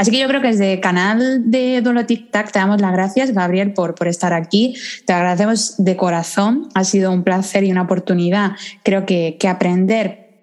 Así 0.00 0.10
que 0.10 0.18
yo 0.18 0.28
creo 0.28 0.40
que 0.40 0.48
desde 0.48 0.72
el 0.72 0.80
canal 0.80 1.50
de 1.50 1.82
Duelo 1.82 2.06
Tic 2.06 2.30
Tac 2.30 2.50
te 2.50 2.58
damos 2.58 2.80
las 2.80 2.90
gracias, 2.90 3.34
Gabriel, 3.34 3.74
por, 3.74 3.94
por 3.94 4.08
estar 4.08 4.32
aquí. 4.32 4.74
Te 5.04 5.12
agradecemos 5.12 5.74
de 5.76 5.94
corazón. 5.94 6.70
Ha 6.72 6.84
sido 6.84 7.12
un 7.12 7.22
placer 7.22 7.64
y 7.64 7.70
una 7.70 7.82
oportunidad, 7.82 8.52
creo 8.82 9.04
que, 9.04 9.36
que 9.38 9.46
aprender 9.46 10.38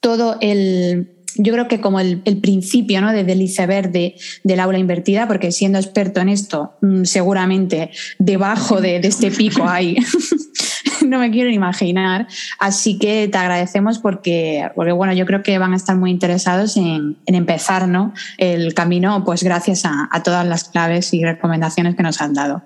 todo 0.00 0.36
el, 0.42 1.14
yo 1.36 1.50
creo 1.54 1.66
que 1.66 1.80
como 1.80 1.98
el, 1.98 2.20
principio 2.42 3.00
¿no? 3.00 3.10
del 3.14 3.40
iceberg 3.40 3.90
de, 3.90 4.16
del 4.44 4.60
aula 4.60 4.78
invertida, 4.78 5.26
porque 5.26 5.50
siendo 5.50 5.78
experto 5.78 6.20
en 6.20 6.28
esto, 6.28 6.74
mm, 6.82 7.04
seguramente 7.04 7.92
debajo 8.18 8.82
de, 8.82 9.00
de 9.00 9.08
este 9.08 9.30
pico 9.30 9.66
hay 9.66 9.96
no 11.06 11.18
me 11.18 11.30
quiero 11.30 11.50
imaginar. 11.50 12.26
Así 12.58 12.98
que 12.98 13.28
te 13.28 13.38
agradecemos 13.38 13.98
porque, 13.98 14.70
porque 14.74 14.92
bueno, 14.92 15.12
yo 15.12 15.26
creo 15.26 15.42
que 15.42 15.58
van 15.58 15.72
a 15.72 15.76
estar 15.76 15.96
muy 15.96 16.10
interesados 16.10 16.76
en, 16.76 17.16
empezar 17.26 17.88
¿no? 17.88 18.12
el 18.38 18.74
camino, 18.74 19.24
pues 19.24 19.42
gracias 19.42 19.84
a, 19.84 20.08
todas 20.24 20.46
las 20.46 20.64
claves 20.64 21.14
y 21.14 21.24
recomendaciones 21.24 21.96
que 21.96 22.02
nos 22.02 22.20
han 22.20 22.34
dado. 22.34 22.62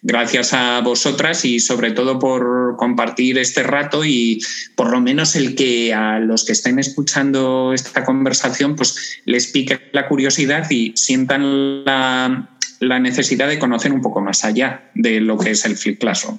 Gracias 0.00 0.54
a 0.54 0.80
vosotras 0.80 1.44
y 1.44 1.58
sobre 1.58 1.90
todo 1.90 2.18
por 2.18 2.76
compartir 2.76 3.36
este 3.38 3.64
rato 3.64 4.04
y 4.04 4.40
por 4.76 4.90
lo 4.90 5.00
menos 5.00 5.34
el 5.34 5.56
que 5.56 5.92
a 5.92 6.20
los 6.20 6.44
que 6.44 6.52
estén 6.52 6.78
escuchando 6.78 7.72
esta 7.74 8.04
conversación 8.04 8.76
pues 8.76 9.20
les 9.24 9.48
pique 9.48 9.90
la 9.92 10.06
curiosidad 10.06 10.70
y 10.70 10.92
sientan 10.96 11.84
la, 11.84 12.48
la 12.78 12.98
necesidad 13.00 13.48
de 13.48 13.58
conocer 13.58 13.92
un 13.92 14.00
poco 14.00 14.20
más 14.20 14.44
allá 14.44 14.88
de 14.94 15.20
lo 15.20 15.36
que 15.36 15.50
es 15.50 15.64
el 15.64 15.76
Flip 15.76 15.98
Classroom. 15.98 16.38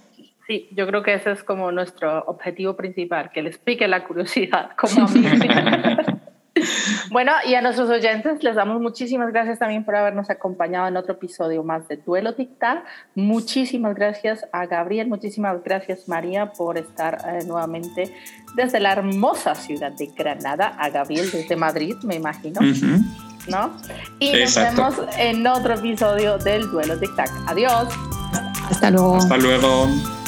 Sí, 0.50 0.68
yo 0.72 0.88
creo 0.88 1.04
que 1.04 1.14
ese 1.14 1.32
es 1.32 1.44
como 1.44 1.72
nuestro 1.72 2.24
objetivo 2.26 2.76
principal, 2.76 3.30
que 3.32 3.44
les 3.44 3.60
pique 3.60 3.88
la 3.88 4.04
curiosidad, 4.04 4.72
como 4.78 5.06
a 5.06 5.08
mí. 5.08 5.24
bueno, 7.12 7.34
y 7.46 7.54
a 7.54 7.62
nuestros 7.62 7.88
oyentes 7.88 8.42
les 8.42 8.56
damos 8.56 8.82
muchísimas 8.82 9.32
gracias 9.32 9.60
también 9.60 9.86
por 9.86 9.96
habernos 9.96 10.32
acompañado 10.32 10.88
en 10.88 10.98
otro 10.98 11.14
episodio 11.14 11.64
más 11.64 11.88
de 11.88 11.98
Duelo 11.98 12.34
TikTok. 12.34 12.80
Muchísimas 13.14 13.94
gracias 13.94 14.48
a 14.52 14.66
Gabriel, 14.66 15.08
muchísimas 15.08 15.64
gracias 15.64 16.10
María 16.10 16.52
por 16.52 16.80
estar 16.80 17.20
eh, 17.28 17.46
nuevamente 17.46 18.12
desde 18.56 18.80
la 18.80 18.94
hermosa 18.94 19.54
ciudad 19.54 19.92
de 19.92 20.08
Granada, 20.08 20.70
a 20.80 20.90
Gabriel 20.90 21.30
desde 21.32 21.56
Madrid, 21.56 21.96
me 22.02 22.16
imagino. 22.16 22.60
¿No? 23.48 23.78
Y 24.18 24.34
nos 24.34 24.56
vemos 24.56 24.96
en 25.20 25.46
otro 25.46 25.76
episodio 25.76 26.40
del 26.40 26.72
Duelo 26.72 27.00
TikTok. 27.00 27.30
Adiós. 27.46 27.88
Hasta 28.68 28.90
luego. 28.90 29.16
Hasta 29.16 29.38
luego. 29.38 30.19